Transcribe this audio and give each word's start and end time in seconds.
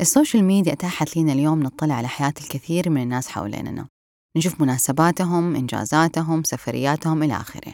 السوشيال 0.00 0.44
ميديا 0.44 0.72
أتاحت 0.72 1.16
لنا 1.16 1.32
اليوم 1.32 1.62
نطلع 1.62 1.94
على 1.94 2.08
حياة 2.08 2.34
الكثير 2.40 2.90
من 2.90 3.02
الناس 3.02 3.28
حواليننا. 3.28 3.88
نشوف 4.36 4.60
مناسباتهم، 4.60 5.56
إنجازاتهم، 5.56 6.42
سفرياتهم 6.42 7.22
إلى 7.22 7.36
آخره. 7.36 7.72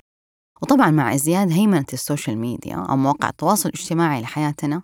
وطبعا 0.63 0.91
مع 0.91 1.15
ازدياد 1.15 1.53
هيمنة 1.53 1.85
السوشيال 1.93 2.39
ميديا 2.39 2.77
أو 2.77 2.97
مواقع 2.97 3.29
التواصل 3.29 3.69
الاجتماعي 3.69 4.21
لحياتنا 4.21 4.83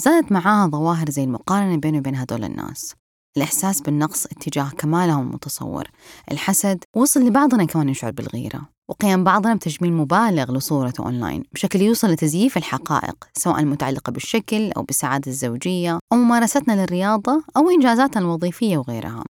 زادت 0.00 0.32
معاها 0.32 0.68
ظواهر 0.68 1.10
زي 1.10 1.24
المقارنة 1.24 1.76
بينه 1.76 1.98
وبين 1.98 2.16
هدول 2.16 2.44
الناس. 2.44 2.94
الإحساس 3.36 3.80
بالنقص 3.80 4.26
اتجاه 4.26 4.70
كمالهم 4.78 5.28
المتصور. 5.28 5.84
الحسد 6.30 6.84
وصل 6.96 7.20
لبعضنا 7.20 7.64
كمان 7.64 7.88
يشعر 7.88 8.10
بالغيرة 8.10 8.68
وقيام 8.90 9.24
بعضنا 9.24 9.54
بتجميل 9.54 9.92
مبالغ 9.92 10.52
لصورته 10.52 11.04
أونلاين 11.04 11.44
بشكل 11.52 11.80
يوصل 11.80 12.08
لتزييف 12.08 12.56
الحقائق 12.56 13.28
سواء 13.38 13.60
المتعلقة 13.60 14.10
بالشكل 14.12 14.72
أو 14.72 14.82
بالسعادة 14.82 15.30
الزوجية 15.30 15.98
أو 16.12 16.16
ممارستنا 16.16 16.82
للرياضة 16.82 17.44
أو 17.56 17.70
إنجازاتنا 17.70 18.22
الوظيفية 18.22 18.78
وغيرها. 18.78 19.24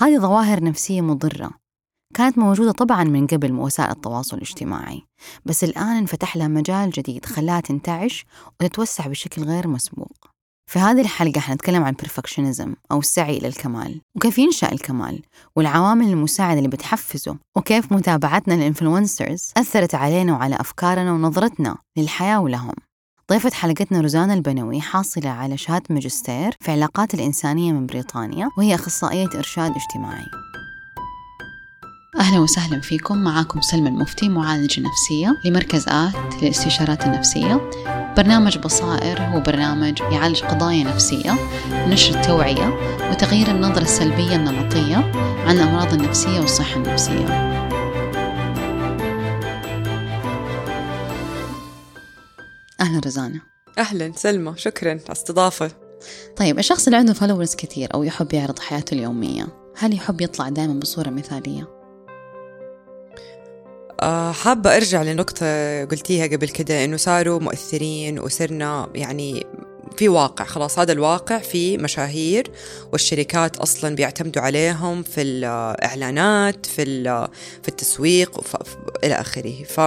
هذه 0.00 0.18
ظواهر 0.18 0.64
نفسية 0.64 1.00
مضرة 1.00 1.50
كانت 2.14 2.38
موجودة 2.38 2.72
طبعا 2.72 3.04
من 3.04 3.26
قبل 3.26 3.52
وسائل 3.52 3.90
التواصل 3.90 4.36
الاجتماعي 4.36 5.02
بس 5.44 5.64
الآن 5.64 5.96
انفتح 5.96 6.36
لها 6.36 6.48
مجال 6.48 6.90
جديد 6.90 7.26
خلاها 7.26 7.60
تنتعش 7.60 8.26
وتتوسع 8.60 9.06
بشكل 9.06 9.42
غير 9.42 9.68
مسبوق. 9.68 10.33
في 10.66 10.78
هذه 10.78 11.00
الحلقة 11.00 11.40
حنتكلم 11.40 11.84
عن 11.84 11.94
perfectionism 11.94 12.68
أو 12.92 12.98
السعي 12.98 13.38
إلى 13.38 13.48
الكمال 13.48 14.00
وكيف 14.16 14.38
ينشأ 14.38 14.72
الكمال 14.72 15.22
والعوامل 15.56 16.06
المساعدة 16.08 16.58
اللي 16.58 16.68
بتحفزه 16.68 17.36
وكيف 17.56 17.92
متابعتنا 17.92 18.54
للإنفلونسرز 18.54 19.52
أثرت 19.56 19.94
علينا 19.94 20.32
وعلى 20.32 20.56
أفكارنا 20.56 21.12
ونظرتنا 21.12 21.76
للحياة 21.96 22.40
ولهم. 22.40 22.74
ضيفة 23.30 23.50
حلقتنا 23.50 24.00
روزانا 24.00 24.34
البنوي 24.34 24.80
حاصلة 24.80 25.30
على 25.30 25.56
شهادة 25.56 25.84
ماجستير 25.90 26.54
في 26.60 26.70
علاقات 26.70 27.14
الإنسانية 27.14 27.72
من 27.72 27.86
بريطانيا 27.86 28.48
وهي 28.58 28.74
أخصائية 28.74 29.28
إرشاد 29.34 29.72
اجتماعي. 29.76 30.53
أهلا 32.18 32.38
وسهلا 32.38 32.80
فيكم. 32.80 33.18
معاكم 33.18 33.60
سلمى 33.60 33.88
المفتي 33.88 34.28
معالجة 34.28 34.80
نفسية 34.80 35.36
لمركز 35.44 35.84
آت 35.88 36.42
للاستشارات 36.42 37.06
النفسية. 37.06 37.70
برنامج 38.16 38.58
بصائر 38.58 39.20
هو 39.22 39.40
برنامج 39.40 40.00
يعالج 40.00 40.42
قضايا 40.42 40.84
نفسية 40.84 41.36
نشر 41.88 42.20
التوعية 42.20 42.78
وتغيير 43.10 43.50
النظرة 43.50 43.82
السلبية 43.82 44.36
النمطية 44.36 44.96
عن 45.46 45.56
الأمراض 45.56 45.92
النفسية 45.92 46.40
والصحة 46.40 46.76
النفسية. 46.76 47.54
أهلا 52.80 53.00
رزانة 53.06 53.40
أهلا 53.78 54.12
سلمى 54.16 54.54
شكرا 54.56 54.90
على 54.90 55.00
الاستضافة. 55.06 55.70
طيب 56.36 56.58
الشخص 56.58 56.86
اللي 56.86 56.96
عنده 56.96 57.12
فولورز 57.12 57.54
كثير 57.54 57.94
أو 57.94 58.02
يحب 58.02 58.34
يعرض 58.34 58.58
حياته 58.58 58.94
اليومية 58.94 59.46
هل 59.76 59.94
يحب 59.94 60.20
يطلع 60.20 60.48
دائما 60.48 60.80
بصورة 60.80 61.10
مثالية؟ 61.10 61.83
آه، 64.04 64.32
حابة 64.32 64.76
أرجع 64.76 65.02
لنقطة 65.02 65.46
قلتيها 65.84 66.26
قبل 66.26 66.48
كده 66.48 66.84
إنه 66.84 66.96
صاروا 66.96 67.40
مؤثرين 67.40 68.18
وصرنا 68.18 68.88
يعني 68.94 69.46
في 69.96 70.08
واقع 70.08 70.44
خلاص 70.44 70.78
هذا 70.78 70.92
الواقع 70.92 71.38
في 71.38 71.78
مشاهير 71.78 72.50
والشركات 72.92 73.56
أصلا 73.56 73.94
بيعتمدوا 73.94 74.42
عليهم 74.42 75.02
في 75.02 75.22
الإعلانات 75.22 76.66
في 76.66 76.84
في 77.62 77.68
التسويق 77.68 78.40
إلى 79.04 79.14
آخره. 79.14 79.64
ف 79.64 79.80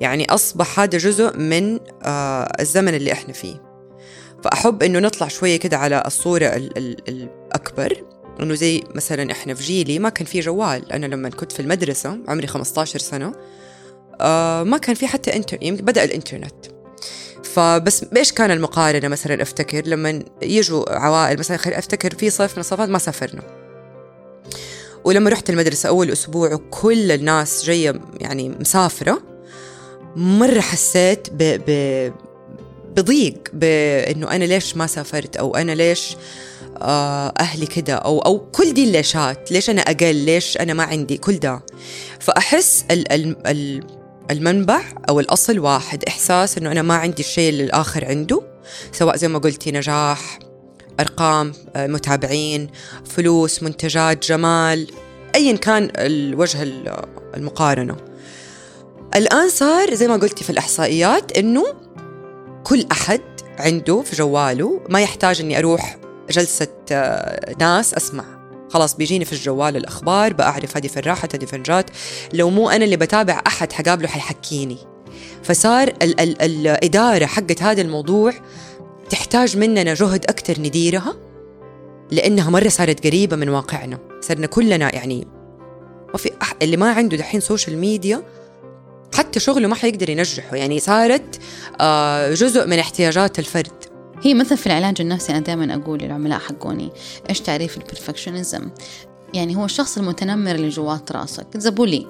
يعني 0.00 0.30
أصبح 0.30 0.80
هذا 0.80 0.98
جزء 0.98 1.36
من 1.36 1.78
آه، 2.02 2.52
الزمن 2.60 2.94
اللي 2.94 3.12
إحنا 3.12 3.32
فيه. 3.32 3.62
فأحب 4.44 4.82
إنه 4.82 4.98
نطلع 4.98 5.28
شوية 5.28 5.56
كده 5.56 5.76
على 5.76 6.02
الصورة 6.06 6.46
الأكبر. 7.08 8.04
إنه 8.40 8.54
زي 8.54 8.82
مثلا 8.94 9.32
إحنا 9.32 9.54
في 9.54 9.62
جيلي 9.62 9.98
ما 9.98 10.08
كان 10.08 10.26
في 10.26 10.40
جوال. 10.40 10.92
أنا 10.92 11.06
لما 11.06 11.28
كنت 11.28 11.52
في 11.52 11.60
المدرسة 11.60 12.18
عمري 12.28 12.46
15 12.46 12.98
سنة 12.98 13.32
آه 14.20 14.62
ما 14.62 14.78
كان 14.78 14.94
في 14.94 15.06
حتى 15.06 15.36
انتر 15.36 15.58
يمكن 15.62 15.84
بدأ 15.84 16.04
الإنترنت. 16.04 16.66
فبس 17.44 18.04
إيش 18.16 18.32
كان 18.32 18.50
المقارنة 18.50 19.08
مثلا؟ 19.08 19.42
أفتكر 19.42 19.86
لما 19.86 20.22
يجوا 20.42 20.92
عوائل 20.92 21.38
مثلا 21.38 21.78
أفتكر 21.78 22.14
في 22.14 22.30
صيف 22.30 22.52
من 22.52 22.60
الصيفات 22.60 22.88
ما 22.88 22.98
سافرنا. 22.98 23.42
ولما 25.04 25.30
رحت 25.30 25.50
المدرسة 25.50 25.88
أول 25.88 26.10
أسبوع 26.10 26.54
وكل 26.54 27.12
الناس 27.12 27.64
جاية 27.64 28.00
يعني 28.20 28.48
مسافرة 28.48 29.22
مرة 30.16 30.60
حسيت 30.60 31.28
ب... 31.32 32.12
بضيق 32.96 33.38
بإنه 33.52 34.30
أنا 34.30 34.44
ليش 34.44 34.76
ما 34.76 34.86
سافرت؟ 34.86 35.36
أو 35.36 35.56
أنا 35.56 35.72
ليش 35.72 36.12
آه، 36.12 36.18
أهلي 37.40 37.66
كده 37.66 37.94
أو 37.94 38.18
أو 38.18 38.38
كل 38.38 38.74
دي 38.74 38.84
الليشات 38.84 39.52
ليش 39.52 39.70
أنا 39.70 39.82
أقل؟ 39.82 40.14
ليش 40.14 40.56
أنا 40.56 40.74
ما 40.74 40.82
عندي؟ 40.82 41.16
كل 41.18 41.38
ده. 41.38 41.62
فأحس 42.20 42.84
ال 42.90 43.12
ال 43.46 43.86
المنبع 44.30 44.80
أو 45.08 45.20
الأصل 45.20 45.58
واحد 45.58 46.04
إحساس 46.08 46.58
إنه 46.58 46.72
أنا 46.72 46.82
ما 46.82 46.94
عندي 46.94 47.22
الشيء 47.22 47.48
اللي 47.48 47.64
الآخر 47.64 48.04
عنده 48.04 48.42
سواء 48.92 49.16
زي 49.16 49.28
ما 49.28 49.38
قلتي 49.38 49.72
نجاح 49.72 50.38
أرقام 51.00 51.52
آه، 51.76 51.86
متابعين 51.86 52.68
فلوس 53.04 53.62
منتجات 53.62 54.26
جمال 54.26 54.86
ايا 55.34 55.56
كان 55.56 55.90
الوجه 55.96 56.62
المقارنة. 57.36 57.96
الآن 59.14 59.48
صار 59.48 59.94
زي 59.94 60.08
ما 60.08 60.16
قلتي 60.16 60.44
في 60.44 60.50
الإحصائيات 60.50 61.38
إنه 61.38 61.64
كل 62.64 62.86
أحد 62.92 63.20
عنده 63.58 64.02
في 64.02 64.16
جواله 64.16 64.80
ما 64.88 65.00
يحتاج 65.00 65.40
إني 65.40 65.58
أروح 65.58 65.97
جلسة 66.30 66.68
آه، 66.92 67.54
ناس 67.60 67.94
أسمع. 67.94 68.24
خلاص 68.70 68.96
بيجيني 68.96 69.24
في 69.24 69.32
الجوال 69.32 69.76
الأخبار 69.76 70.32
بأعرف 70.32 70.76
هذه 70.76 70.86
فين 70.86 71.02
راحت 71.02 71.34
هذه 71.34 71.44
فين 71.44 71.62
جات 71.62 71.90
لو 72.32 72.50
مو 72.50 72.70
أنا 72.70 72.84
اللي 72.84 72.96
بتابع 72.96 73.42
أحد 73.46 73.72
حقابله 73.72 74.08
حيحكيني. 74.08 74.78
فصار 75.42 75.88
ال- 75.88 76.20
ال- 76.20 76.42
الإدارة 76.42 77.26
حقت 77.26 77.62
هذا 77.62 77.82
الموضوع 77.82 78.32
تحتاج 79.10 79.56
مننا 79.56 79.94
جهد 79.94 80.24
أكثر 80.24 80.60
نديرها 80.60 81.14
لأنها 82.10 82.50
مرة 82.50 82.68
صارت 82.68 83.06
قريبة 83.06 83.36
من 83.36 83.48
واقعنا. 83.48 83.98
صرنا 84.20 84.46
كلنا 84.46 84.94
يعني 84.94 85.26
ما 86.12 86.16
في 86.18 86.30
أح... 86.42 86.54
اللي 86.62 86.76
ما 86.76 86.92
عنده 86.92 87.16
دحين 87.16 87.40
سوشيال 87.40 87.78
ميديا 87.78 88.22
حتى 89.14 89.40
شغله 89.40 89.68
ما 89.68 89.74
حيقدر 89.74 90.10
ينجحه. 90.10 90.56
يعني 90.56 90.80
صارت 90.80 91.40
آه، 91.80 92.34
جزء 92.34 92.66
من 92.66 92.78
احتياجات 92.78 93.38
الفرد. 93.38 93.84
هي 94.22 94.34
مثل 94.34 94.56
في 94.56 94.66
العلاج 94.66 95.00
النفسي 95.00 95.32
أنا 95.32 95.40
دائما 95.40 95.74
أقول 95.74 95.98
للعملاء 96.02 96.38
حقوني 96.38 96.90
إيش 97.28 97.40
تعريف 97.40 97.76
ال 97.76 97.82
perfectionism؟ 97.82 98.70
يعني 99.34 99.56
هو 99.56 99.64
الشخص 99.64 99.98
المتنمر 99.98 100.54
اللي 100.54 100.68
جوات 100.68 101.12
راسك 101.12 101.46
the 101.56 101.75
bully 101.75 102.06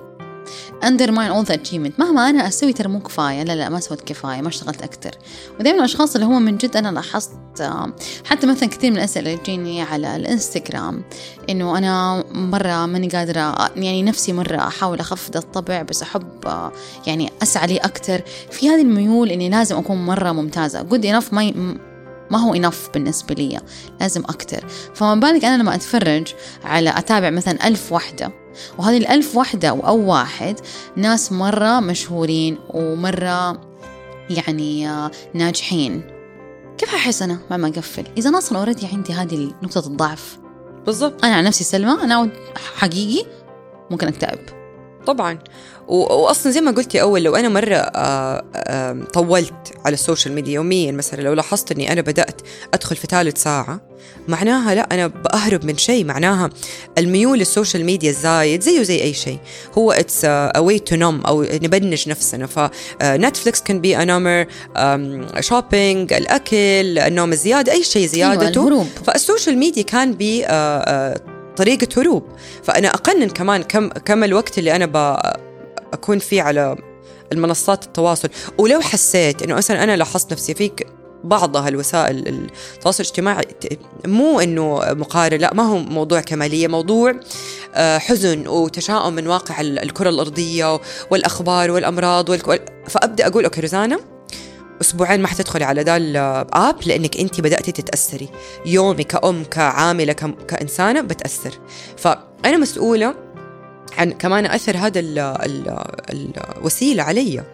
undermine 0.85 1.31
all 1.31 1.45
the 1.45 1.55
achievement 1.55 1.93
مهما 1.99 2.31
أنا 2.31 2.49
أسوي 2.49 2.73
ترى 2.73 2.89
مو 2.89 3.01
كفاية. 3.01 3.43
لا 3.43 3.57
لا 3.57 3.69
ما 3.69 3.81
سويت 3.81 4.01
كفاية 4.01 4.41
ما 4.41 4.49
اشتغلت 4.49 4.83
أكتر 4.83 5.11
ودائما 5.61 5.79
الأشخاص 5.79 6.15
اللي 6.15 6.27
هم 6.27 6.43
من 6.43 6.57
جد 6.57 6.77
أنا 6.77 6.89
لاحظت 6.89 7.33
حتى 8.25 8.47
مثلا 8.47 8.69
كثير 8.69 8.91
من 8.91 8.97
الأسئلة 8.97 9.31
اللي 9.31 9.43
تجيني 9.43 9.83
على 9.83 10.17
الإنستغرام 10.17 11.05
إنه 11.51 11.79
أنا 11.79 12.25
مرة 12.33 12.87
ماني 12.87 13.09
قادرة 13.09 13.71
يعني 13.77 14.03
نفسي 14.03 14.33
مرة 14.33 14.57
أحاول 14.57 15.01
أخفض 15.01 15.37
الطبع 15.37 15.83
بس 15.83 16.03
أحب 16.03 16.71
يعني 17.07 17.33
أسعى 17.43 17.67
لي 17.67 17.77
أكتر 17.77 18.23
في 18.51 18.69
هذه 18.69 18.83
الميول 18.83 19.31
إني 19.31 19.51
لازم 19.51 19.77
أكون 19.77 20.07
مرة 20.07 20.33
ممتازة. 20.33 20.83
Good 20.83 21.05
enough 21.05 21.33
ما 21.33 21.79
ما 22.31 22.39
هو 22.39 22.55
إنف 22.55 22.89
بالنسبة 22.94 23.34
لي 23.34 23.61
لازم 24.00 24.22
أكتر. 24.25 24.65
فما 24.94 25.15
بالك 25.15 25.44
أنا 25.44 25.62
لما 25.62 25.75
أتفرج 25.75 26.34
على 26.65 26.99
أتابع 26.99 27.31
مثلا 27.31 27.69
ألف 27.69 27.93
وحدة 27.93 28.33
وهذه 28.78 28.97
الألف 28.97 29.37
وحدة 29.37 29.69
أو 29.69 30.11
واحد 30.11 30.61
ناس 30.97 31.33
مرة 31.33 31.81
مشهورين 31.81 32.59
ومرة 32.69 33.61
يعني 34.31 34.89
ناجحين. 35.34 36.03
كيف 36.78 36.94
أحس 36.94 37.22
أنا 37.22 37.39
مع 37.50 37.56
ما 37.56 37.69
أقفل؟ 37.69 38.05
إذا 38.16 38.28
أنا 38.28 38.39
أصلا 38.39 38.59
already 38.59 38.87
عندي 38.87 39.12
هذه 39.12 39.55
نقطة 39.62 39.87
الضعف. 39.87 40.39
بالضبط. 40.86 41.25
أنا 41.25 41.34
عن 41.34 41.45
نفسي 41.45 41.65
سلمى 41.65 42.03
أنا 42.03 42.30
حقيقي 42.77 43.27
ممكن 43.91 44.07
أكتئب. 44.07 44.39
طبعا. 45.07 45.39
واصلا 45.89 46.53
زي 46.53 46.61
ما 46.61 46.71
قلتي 46.71 47.01
أول 47.01 47.23
لو 47.23 47.37
أنا 47.37 47.49
مرة 47.49 47.75
آه، 47.75 48.45
آه، 48.55 48.97
طولت 49.15 49.73
على 49.85 49.95
السوشيال 49.95 50.35
ميديا 50.35 50.55
يوميا 50.55 50.93
مثلا 50.93 51.23
لو 51.23 51.33
لاحظت 51.33 51.73
إني 51.73 51.93
أنا 51.93 52.01
بدأت 52.01 52.41
أدخل 52.75 52.97
في 52.97 53.07
ثالث 53.07 53.43
ساعة 53.43 53.81
معناها 54.29 54.75
لا 54.75 54.89
أنا 54.93 55.07
بأهرب 55.07 55.65
من 55.65 55.77
شيء. 55.77 56.05
معناها 56.05 56.51
الميول 56.99 57.39
للسوشيال 57.39 57.85
ميديا 57.85 58.11
الزايد 58.11 58.63
زيه 58.63 58.83
زي 58.83 59.03
أي 59.03 59.15
شيء. 59.15 59.39
هو 59.79 59.93
it's 59.92 60.25
a 60.25 60.59
way 60.59 60.78
to 60.78 60.97
numb 60.97 61.21
أو 61.21 61.43
numbing 61.42 62.09
نفسنا. 62.09 62.47
ف 62.47 62.61
Netflix 62.61 63.60
can 63.60 63.80
be 63.80 63.97
a 63.97 64.04
number 64.04 64.47
shopping 65.41 66.13
الأكل 66.13 66.99
النوم 66.99 67.33
الزيادة 67.33 67.73
أي 67.73 67.83
شيء 67.83 68.07
زيادته. 68.07 68.69
أيوة 68.69 68.87
فالسوشيال 69.07 69.59
ميديا 69.59 69.83
can 69.83 70.13
be 70.13 70.47
آه، 70.47 71.21
طريقة 71.57 72.01
هروب. 72.01 72.23
فأنا 72.63 72.89
أقنن 72.89 73.29
كمان 73.29 73.63
كم 73.63 73.89
كم 73.89 74.25
الوقت 74.25 74.59
اللي 74.59 74.77
أنا 74.77 74.87
أكون 75.93 76.19
فيه 76.19 76.43
على 76.43 76.77
المنصات 77.33 77.85
التواصل. 77.85 78.29
ولو 78.59 78.81
حسيت 78.81 79.43
إنه 79.43 79.55
مثلا 79.55 79.85
أنا 79.85 79.97
لاحظت 79.97 80.33
نفسي 80.33 80.55
فيك 80.55 80.87
بعضها 81.25 81.69
الوسائل 81.69 82.49
التواصل 82.75 83.03
الاجتماعي 83.03 83.45
مو 84.07 84.41
إنه 84.41 84.81
مقارن 84.85 85.39
لا 85.39 85.55
ما 85.55 85.63
هو 85.63 85.79
موضوع 85.79 86.21
كمالية 86.21 86.69
موضوع 86.69 87.15
آه، 87.75 87.99
حزن 87.99 88.49
وتشاؤم 88.49 89.13
من 89.13 89.27
واقع 89.27 89.61
الكرة 89.61 90.09
الأرضية 90.09 90.81
والأخبار 91.11 91.71
والأمراض 91.71 92.29
والك... 92.29 92.73
فأبدأ 92.89 93.27
أقول 93.27 93.45
okay 93.45 93.60
روزانا 93.61 93.99
أسبوعين 94.81 95.21
ما 95.21 95.29
حتدخلي 95.29 95.65
على 95.65 95.83
ذا 95.83 95.97
ال 95.97 96.16
app 96.16 96.77
لأنك 96.87 97.17
أنت 97.17 97.41
بدأتي 97.41 97.73
تتأثري. 97.73 98.29
يومي 98.67 99.05
كأم 99.05 99.45
كعاملة 99.45 100.13
كإنسانة 100.49 101.01
بتأثر. 101.01 101.51
فأنا 101.97 102.57
مسؤولة 102.57 103.15
عن 103.99 104.13
كمان 104.13 104.47
أثر 104.47 104.77
هذا 104.77 105.01
الوسيلة 106.11 107.03
علي. 107.03 107.45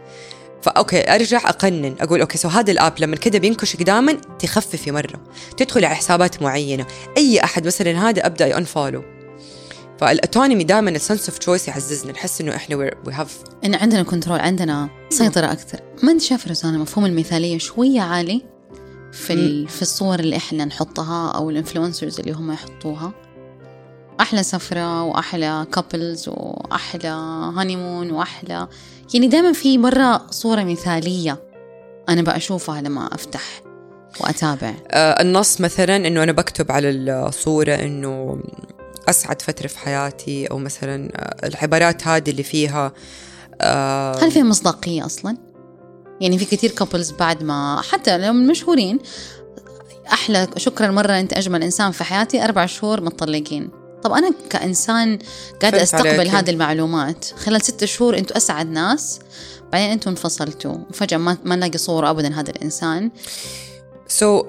ف 0.62 0.73
okay 0.73 1.14
أرجع 1.14 1.48
أقنن 1.48 1.94
أقول 2.00 2.20
okay 2.20 2.38
so 2.38 2.48
هذا 2.48 2.72
ال 2.72 2.77
app 2.77 2.92
لما 2.98 3.16
كذا 3.16 3.38
بينكشك 3.38 3.82
دائما 3.82 4.12
تخففي 4.38 4.92
مرة 4.92 5.20
تدخلي 5.56 5.86
على 5.86 5.96
حسابات 5.96 6.42
معينة. 6.42 6.86
أي 7.16 7.44
أحد 7.44 7.66
مثلا 7.66 8.08
هذا 8.08 8.26
أبدأ 8.26 8.46
unfollow 8.46 9.02
فال 9.98 10.12
autonomy 10.12 10.64
دائما 10.64 10.90
ال 10.90 10.97
sense 10.97 11.28
of 11.28 11.38
choice 11.38 11.68
يعززنا 11.68 12.12
نحس 12.12 12.40
إنه 12.40 12.56
إحنا 12.56 12.76
we 12.76 12.90
have 13.12 13.38
إن 13.64 13.74
عندنا 13.74 14.02
control 14.02 14.40
عندنا 14.40 14.88
سيطرة 15.10 15.52
أكثر. 15.52 15.80
ما 16.02 16.12
انت 16.12 16.22
شايف 16.22 16.48
رسالة 16.48 16.78
مفهوم 16.78 17.06
المثالية 17.06 17.58
شوية 17.58 18.00
عالي 18.00 18.42
في 19.12 19.66
في 19.66 19.82
الصور 19.82 20.20
اللي 20.20 20.36
إحنا 20.36 20.64
نحطها 20.64 21.30
أو 21.30 21.50
ال 21.50 21.56
influencers 21.56 22.20
اللي 22.20 22.32
هم 22.32 22.52
يحطوها؟ 22.52 23.12
أحلى 24.20 24.42
سفرة 24.42 25.02
وأحلى 25.02 25.66
couples 25.72 26.28
وأحلى 26.28 27.08
honeymoon 27.56 28.10
وأحلى 28.10 28.68
يعني 29.14 29.28
دائما 29.28 29.52
في 29.52 29.78
برا 29.78 30.26
صورة 30.30 30.62
مثالية 30.62 31.42
أنا 32.08 32.22
بشوفها 32.22 32.80
لما 32.80 33.14
أفتح 33.14 33.42
وأتابع. 34.20 34.74
آه 34.90 35.22
النص 35.22 35.60
مثلا 35.60 35.96
إنه 35.96 36.22
أنا 36.22 36.32
بكتب 36.32 36.72
على 36.72 36.90
الصورة 36.90 37.74
إنه 37.74 38.42
أسعد 39.08 39.42
فترة 39.42 39.66
في 39.66 39.78
حياتي 39.78 40.46
أو 40.46 40.58
مثلا 40.58 41.08
آه، 41.16 41.46
العبارات 41.46 42.06
هذه 42.06 42.30
اللي 42.30 42.42
فيها 42.42 42.92
آه 43.60 44.24
هل 44.24 44.30
فيها 44.30 44.42
مصداقية 44.42 45.06
أصلا؟ 45.06 45.36
يعني 46.20 46.38
في 46.38 46.44
كثير 46.44 46.70
كابلز 46.70 47.10
بعد 47.10 47.42
ما 47.42 47.80
حتى 47.90 48.18
لو 48.18 48.32
مشهورين 48.32 48.98
أحلى 50.12 50.48
شكرا 50.56 50.90
مرة 50.90 51.20
أنت 51.20 51.32
أجمل 51.32 51.62
إنسان 51.62 51.90
في 51.90 52.04
حياتي 52.04 52.44
أربع 52.44 52.66
شهور 52.66 53.00
متطلقين. 53.00 53.83
طب 54.04 54.12
أنا 54.12 54.34
كإنسان 54.50 55.18
قاعدة 55.62 55.82
أستقبل 55.82 56.28
هذه 56.28 56.50
المعلومات 56.50 57.24
خلال 57.24 57.62
ستة 57.62 57.86
شهور 57.86 58.18
أنتوا 58.18 58.36
أسعد 58.36 58.70
ناس 58.70 59.20
بعدين 59.72 59.90
أنتوا 59.90 60.12
انفصلتوا 60.12 60.74
وفجأة 60.90 61.16
ما, 61.16 61.38
ما 61.44 61.56
نلاقي 61.56 61.78
صورة 61.78 62.10
أبدا 62.10 62.34
هذا 62.34 62.50
الإنسان. 62.50 63.10
سو 64.08 64.42
so, 64.42 64.46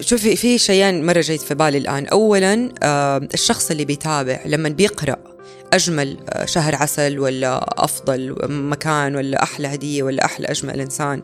شوفي 0.00 0.36
في 0.36 0.58
شيئين 0.58 1.06
مرة 1.06 1.20
جيد 1.20 1.40
في 1.40 1.54
بالي 1.54 1.78
الآن. 1.78 2.06
أولا 2.06 2.72
الشخص 3.34 3.70
اللي 3.70 3.84
بيتابع 3.84 4.40
لما 4.46 4.68
بيقرأ 4.68 5.16
أجمل 5.72 6.16
شهر 6.44 6.74
عسل 6.74 7.18
ولا 7.18 7.84
أفضل 7.84 8.36
مكان 8.48 9.16
ولا 9.16 9.42
أحلى 9.42 9.68
هدية 9.68 10.02
ولا 10.02 10.24
أحلى 10.24 10.46
أجمل 10.46 10.80
إنسان 10.80 11.22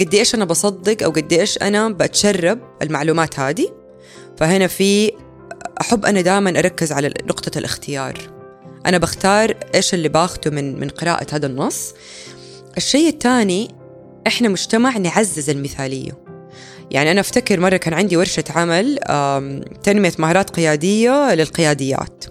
قد 0.00 0.14
إيش 0.14 0.34
أنا 0.34 0.44
بصدق 0.44 1.02
أو 1.02 1.10
قد 1.10 1.32
إيش 1.32 1.58
أنا 1.58 1.88
بتشرب 1.88 2.58
المعلومات 2.82 3.40
هذه؟ 3.40 3.72
فهنا 4.36 4.66
في 4.66 5.12
أحب 5.80 6.06
أنا 6.06 6.20
دائما 6.20 6.58
أركز 6.58 6.92
على 6.92 7.08
نقطة 7.08 7.58
الاختيار. 7.58 8.18
أنا 8.86 8.98
بختار 8.98 9.54
إيش 9.74 9.94
اللي 9.94 10.08
باخده 10.08 10.50
من 10.50 10.80
من 10.80 10.88
قراءة 10.88 11.26
هذا 11.32 11.46
النص. 11.46 11.94
الشيء 12.76 13.08
الثاني 13.08 13.74
إحنا 14.26 14.48
مجتمع 14.48 14.98
نعزز 14.98 15.50
المثالية. 15.50 16.12
يعني 16.90 17.10
أنا 17.10 17.20
أفتكر 17.20 17.60
مرة 17.60 17.76
كان 17.76 17.94
عندي 17.94 18.16
ورشة 18.16 18.44
عمل 18.50 18.98
تنمية 19.82 20.12
مهارات 20.18 20.50
قيادية 20.50 21.34
للقياديات. 21.34 22.24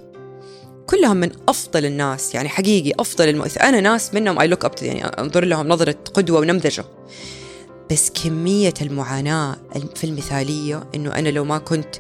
كلهم 0.85 1.17
من 1.17 1.31
أفضل 1.49 1.85
الناس 1.85 2.35
يعني 2.35 2.49
حقيقي 2.49 2.91
أفضل 2.99 3.29
المؤثر 3.29 3.61
أنا 3.61 3.81
ناس 3.81 4.13
منهم 4.13 4.39
أي 4.39 4.47
لوك 4.47 4.65
أب 4.65 4.71
يعني 4.81 5.05
أنظر 5.05 5.45
لهم 5.45 5.67
نظرة 5.67 5.95
قدوة 6.13 6.39
ونمذجة. 6.39 6.85
بس 7.91 8.11
كمية 8.23 8.73
المعاناة 8.81 9.57
في 9.95 10.03
المثالية 10.03 10.83
إنه 10.95 11.15
أنا 11.15 11.29
لو 11.29 11.45
ما 11.45 11.57
كنت 11.57 11.95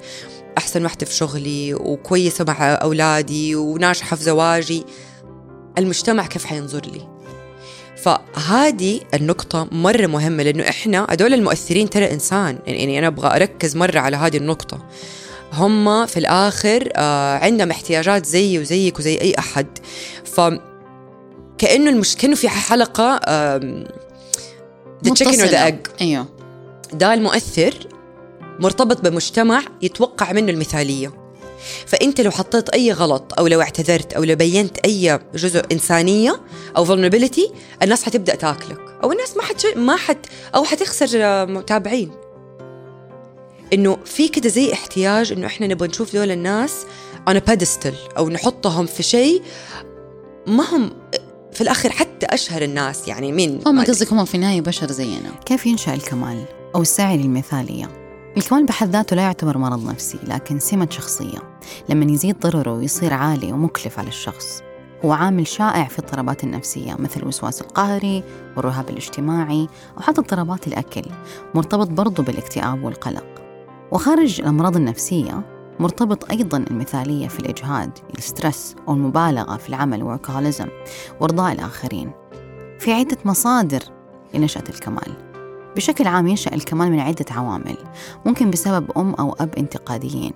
أحسن 0.57 0.83
واحدة 0.83 1.05
في 1.05 1.13
شغلي 1.13 1.73
وكويسة 1.73 2.45
مع 2.47 2.73
أولادي 2.73 3.55
وناجحة 3.55 4.15
في 4.15 4.23
زواجي. 4.23 4.83
المجتمع 5.77 6.25
كيف 6.25 6.45
حينظر 6.45 6.81
لي؟ 6.85 7.07
فهذه 7.97 8.99
النقطة 9.13 9.67
مرة 9.71 10.07
مهمة 10.07 10.43
لأنه 10.43 10.69
إحنا 10.69 11.07
هدول 11.09 11.33
المؤثرين 11.33 11.89
ترى 11.89 12.11
إنسان. 12.11 12.59
يعني 12.67 12.99
أنا 12.99 13.07
أبغى 13.07 13.35
أركز 13.35 13.75
مرة 13.75 13.99
على 13.99 14.17
هذه 14.17 14.37
النقطة. 14.37 14.85
هم 15.53 16.05
في 16.05 16.17
الآخر 16.17 16.89
آه 16.95 17.37
عندهم 17.37 17.71
احتياجات 17.71 18.25
زيي 18.25 18.59
وزيك 18.59 18.99
وزي 18.99 19.17
أي 19.21 19.35
أحد. 19.39 19.67
ف 20.25 20.41
كأنه 21.57 21.89
المشكلة 21.89 22.35
في 22.35 22.49
حلقة 22.49 23.19
the 25.05 25.13
chicken 25.13 25.39
or 25.39 25.49
the 25.49 25.77
أيوه. 26.01 26.27
ده 26.93 27.13
المؤثر 27.13 27.73
مرتبط 28.59 29.01
بمجتمع 29.01 29.61
يتوقع 29.81 30.31
منه 30.31 30.51
المثالية. 30.51 31.13
فأنت 31.85 32.21
لو 32.21 32.31
حطيت 32.31 32.69
أي 32.69 32.91
غلط 32.91 33.33
أو 33.39 33.47
لو 33.47 33.61
اعتذرت 33.61 34.13
أو 34.13 34.23
لو 34.23 34.35
بينت 34.35 34.77
أي 34.77 35.19
جزء 35.35 35.63
إنسانية 35.71 36.41
أو 36.77 36.85
vulnerability 36.85 37.51
الناس 37.83 38.03
حتبدأ 38.03 38.35
تاكلك. 38.35 38.79
أو 39.03 39.11
الناس 39.11 39.37
ما 39.37 39.43
حت 39.43 39.65
ما 39.75 39.95
حت 39.95 40.25
أو 40.55 40.63
حتخسر 40.63 41.45
متابعين. 41.45 42.11
إنه 43.73 43.97
في 44.05 44.27
كده 44.27 44.49
زي 44.49 44.73
احتياج 44.73 45.31
إنه 45.31 45.47
إحنا 45.47 45.67
نبغى 45.67 45.87
نشوف 45.87 46.13
دول 46.13 46.31
الناس 46.31 46.85
on 47.29 47.33
a 47.33 47.51
pedestal 47.51 48.17
أو 48.17 48.29
نحطهم 48.29 48.85
في 48.85 49.03
شيء 49.03 49.41
ما 50.47 50.75
هم 50.75 50.91
في 51.53 51.61
الآخر 51.61 51.89
حتى 51.89 52.25
أشهر 52.25 52.61
الناس 52.61 53.07
يعني 53.07 53.31
مين 53.31 53.61
هم 53.67 53.85
قصدك 53.85 54.13
هم 54.13 54.25
في 54.25 54.35
النهاية 54.35 54.61
بشر 54.61 54.91
زينا. 54.91 55.31
كيف 55.45 55.65
ينشأ 55.65 55.93
الكمال 55.93 56.45
أو 56.75 56.81
السعي 56.81 57.17
للمثالية؟ 57.17 57.98
الكمال 58.37 58.65
بحد 58.65 58.89
ذاته 58.89 59.15
لا 59.15 59.21
يعتبر 59.21 59.57
مرض 59.57 59.89
نفسي 59.89 60.19
لكن 60.23 60.59
سمة 60.59 60.87
شخصية. 60.91 61.39
لما 61.89 62.11
يزيد 62.11 62.39
ضرره 62.39 62.73
ويصير 62.73 63.13
عالي 63.13 63.53
ومكلف 63.53 63.99
على 63.99 64.07
الشخص 64.07 64.63
هو 65.05 65.11
عامل 65.11 65.47
شائع 65.47 65.83
في 65.83 65.99
الاضطرابات 65.99 66.43
النفسية 66.43 66.95
مثل 66.99 67.19
الوسواس 67.19 67.61
القهري 67.61 68.23
والرهاب 68.57 68.89
الاجتماعي 68.89 69.67
أو 69.97 70.01
حتى 70.01 70.21
اضطرابات 70.21 70.67
الأكل 70.67 71.01
مرتبط 71.55 71.87
برضو 71.87 72.23
بالاكتئاب 72.23 72.83
والقلق. 72.83 73.25
وخارج 73.91 74.41
الأمراض 74.41 74.75
النفسية 74.75 75.41
مرتبط 75.79 76.31
أيضا 76.31 76.57
المثالية 76.57 77.27
في 77.27 77.39
الإجهاد 77.39 77.91
الستريس 78.17 78.75
أو 78.87 78.93
المبالغة 78.93 79.57
في 79.57 79.69
العمل 79.69 80.19
workaholism 80.19 80.67
وإرضاء 81.21 81.53
الآخرين. 81.53 82.11
في 82.79 82.93
عدة 82.93 83.17
مصادر 83.25 83.83
لنشأة 84.33 84.63
الكمال. 84.69 85.28
بشكل 85.79 86.07
عام 86.07 86.27
ينشأ 86.27 86.55
الكمال 86.55 86.91
من 86.91 86.99
عدة 86.99 87.25
عوامل 87.31 87.77
ممكن 88.25 88.49
بسبب 88.49 88.91
أم 88.97 89.13
أو 89.13 89.35
أب 89.39 89.55
انتقاديين. 89.57 90.33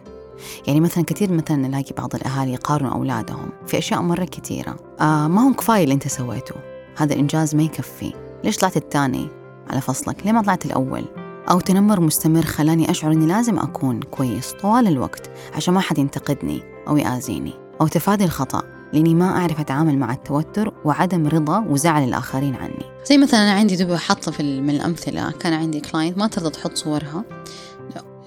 يعني 0.67 0.79
مثلا 0.79 1.03
كثير 1.03 1.31
مثلا 1.31 1.57
نلاقي 1.57 1.93
بعض 1.97 2.15
الأهالي 2.15 2.53
يقارنوا 2.53 2.91
أولادهم 2.91 3.49
في 3.67 3.77
أشياء 3.77 4.01
مرة 4.01 4.23
كثيرة. 4.25 4.75
آه 4.99 5.27
ما 5.27 5.41
هو 5.41 5.53
كفاية 5.53 5.83
اللي 5.83 5.93
أنت 5.93 6.07
سويته. 6.07 6.55
هذا 6.97 7.13
الإنجاز 7.13 7.55
ما 7.55 7.63
يكفي. 7.63 8.13
ليش 8.43 8.57
طلعت 8.57 8.77
الثاني 8.77 9.27
على 9.69 9.81
فصلك؟ 9.81 10.25
ليه 10.25 10.31
ما 10.31 10.41
طلعت 10.41 10.65
الأول؟ 10.65 11.05
أو 11.49 11.59
تنمر 11.59 11.99
مستمر 11.99 12.41
خلاني 12.41 12.91
أشعر 12.91 13.11
أني 13.11 13.25
لازم 13.25 13.59
أكون 13.59 13.99
كويس 13.99 14.51
طوال 14.51 14.87
الوقت 14.87 15.31
عشان 15.55 15.73
ما 15.73 15.79
حد 15.79 15.97
ينتقدني 15.97 16.63
أو 16.87 16.97
يآذيني 16.97 17.53
أو 17.81 17.87
تفادي 17.87 18.23
الخطأ. 18.23 18.72
لأني 18.93 19.15
ما 19.15 19.25
أعرف 19.25 19.59
أتعامل 19.59 19.97
مع 19.97 20.13
التوتر 20.13 20.73
وعدم 20.85 21.27
رضا 21.27 21.59
وزعل 21.59 22.03
الآخرين 22.03 22.55
عني. 22.55 22.85
زي 23.09 23.17
مثلا 23.17 23.43
أنا 23.43 23.51
عندي 23.51 23.75
دبي 23.75 23.97
حاطة 23.97 24.31
في 24.31 24.61
من 24.61 24.69
الأمثلة 24.69 25.31
كان 25.31 25.53
عندي 25.53 25.79
client 25.79 26.17
ما 26.17 26.27
ترضى 26.27 26.49
تحط 26.49 26.75
صورها 26.75 27.23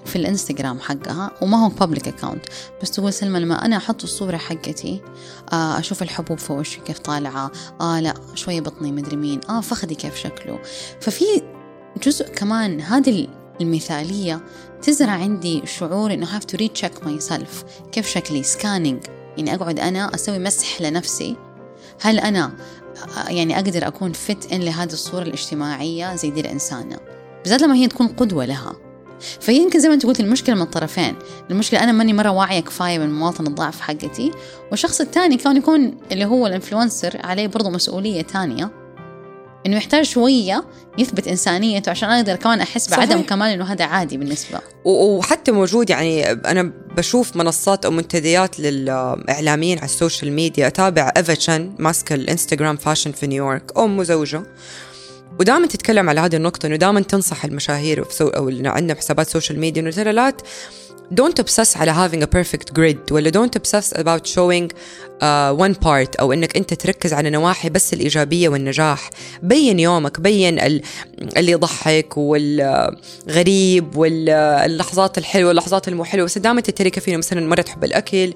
في 0.07 0.15
الإنستغرام 0.15 0.79
حقها 0.79 1.31
وما 1.41 1.65
هو 1.65 1.69
public 1.69 2.07
account 2.07 2.45
بس 2.81 2.91
تقول 2.91 3.13
سلمى 3.13 3.39
لما 3.39 3.65
أنا 3.65 3.77
أحط 3.77 4.03
الصورة 4.03 4.37
حقتي 4.37 5.01
آه 5.53 5.79
أشوف 5.79 6.03
الحبوب 6.03 6.37
في 6.37 6.53
وشي 6.53 6.79
كيف 6.79 6.99
طالعة 6.99 7.51
آه 7.81 7.99
لا 7.99 8.13
شوية 8.35 8.61
بطني 8.61 8.91
مدري 8.91 9.15
مين 9.15 9.39
آه 9.49 9.61
فخذي 9.61 9.95
كيف 9.95 10.15
شكله. 10.15 10.59
ففي 11.01 11.25
جزء 12.03 12.27
كمان 12.29 12.81
هذه 12.81 13.27
المثالية 13.61 14.41
تزرع 14.81 15.11
عندي 15.11 15.61
شعور 15.65 16.13
إنه 16.13 16.39
have 16.39 16.43
to 16.43 16.57
recheck 16.57 17.07
myself 17.07 17.65
كيف 17.91 18.07
شكلي؟ 18.07 18.43
سكانينج 18.43 18.99
يعني 19.37 19.55
أقعد 19.55 19.79
أنا 19.79 20.15
أسوي 20.15 20.39
مسح 20.39 20.81
لنفسي. 20.81 21.35
هل 22.01 22.19
أنا 22.19 22.51
يعني 23.27 23.55
أقدر 23.55 23.87
أكون 23.87 24.13
فت 24.13 24.53
إن 24.53 24.59
لهذه 24.59 24.93
الصورة 24.93 25.23
الاجتماعية 25.23 26.15
زي 26.15 26.29
دي 26.29 26.41
الإنسانة؟ 26.41 26.97
بالذات 27.43 27.61
لما 27.61 27.75
هي 27.75 27.87
تكون 27.87 28.07
قدوة 28.07 28.45
لها. 28.45 28.75
فهي 29.39 29.57
يمكن 29.57 29.79
زي 29.79 29.87
ما 29.87 29.93
أنت 29.93 30.05
قلت 30.05 30.19
المشكلة 30.19 30.55
من 30.55 30.61
الطرفين. 30.61 31.15
المشكلة 31.51 31.83
أنا 31.83 31.91
ماني 31.91 32.13
مرة 32.13 32.29
واعية 32.29 32.59
كفاية 32.59 32.99
من 32.99 33.13
مواطن 33.13 33.47
الضعف 33.47 33.81
حقتي. 33.81 34.31
والشخص 34.71 35.01
الثاني 35.01 35.37
كان 35.37 35.57
يكون 35.57 35.97
اللي 36.11 36.25
هو 36.25 36.47
ال 36.47 36.54
influencer 36.54 37.21
عليه 37.23 37.47
برضه 37.47 37.69
مسؤولية 37.69 38.23
ثانية. 38.23 38.86
إنه 39.65 39.77
يحتاج 39.77 40.05
شوية 40.05 40.65
يثبت 40.97 41.27
إنسانيته 41.27 41.89
عشان 41.89 42.09
أقدر 42.09 42.35
كمان 42.35 42.61
أحس 42.61 42.89
بعدم 42.89 43.11
صحيح. 43.11 43.27
كمال 43.27 43.49
إنه 43.49 43.65
هذا 43.65 43.85
عادي 43.85 44.17
بالنسبة. 44.17 44.59
وحتى 44.85 45.51
موجود 45.51 45.89
يعني 45.89 46.31
أنا 46.31 46.71
بشوف 46.97 47.35
منصات 47.35 47.85
أو 47.85 47.91
منتديات 47.91 48.59
للإعلاميين 48.59 49.77
على 49.77 49.85
السوشيال 49.85 50.31
ميديا. 50.31 50.67
أتابع 50.67 51.11
Eva 51.17 51.33
Chen 51.33 51.75
ماسكة 51.79 52.15
الإنستغرام 52.15 52.77
fashion 52.77 53.11
في 53.11 53.27
نيويورك. 53.27 53.77
أم 53.77 53.99
وزوجه 53.99 54.43
ودائما 55.39 55.67
تتكلم 55.67 56.09
على 56.09 56.19
هذه 56.21 56.35
النقطة 56.35 56.67
إنه 56.67 56.75
دائما 56.75 57.01
تنصح 57.01 57.45
المشاهير 57.45 58.05
أو 58.21 58.49
اللي 58.49 58.69
عندنا 58.69 58.97
حسابات 58.97 59.29
سوشيال 59.29 59.59
ميديا 59.59 59.81
إنه 59.81 59.91
ترى 59.91 60.11
لا 60.11 60.33
don't 61.15 61.43
obsess 61.43 61.77
على 61.77 61.93
having 61.93 62.23
a 62.23 62.27
perfect 62.27 62.73
grid 62.73 63.11
ولا 63.11 63.31
don't 63.31 63.59
obsess 63.59 63.97
about 63.97 64.21
showing 64.25 64.67
uh, 65.21 65.53
one 65.65 65.75
part 65.85 66.19
أو 66.19 66.33
إنك 66.33 66.57
أنت 66.57 66.73
تركز 66.73 67.13
على 67.13 67.29
نواحي 67.29 67.69
بس 67.69 67.93
الإيجابية 67.93 68.49
والنجاح. 68.49 69.09
بين 69.43 69.79
يومك 69.79 70.19
بين 70.19 70.59
اللي 70.59 71.51
يضحك 71.51 72.17
والغريب 72.17 73.95
واللحظات 73.97 75.17
الحلوة 75.17 75.47
واللحظات 75.47 75.87
المو 75.87 76.03
حلوة. 76.03 76.25
بس 76.25 76.37
دائما 76.37 76.61
تتريق 76.61 76.91
فينا. 76.91 77.17
مثلا 77.17 77.47
مرة 77.47 77.61
تحب 77.61 77.83
الأكل 77.83 78.33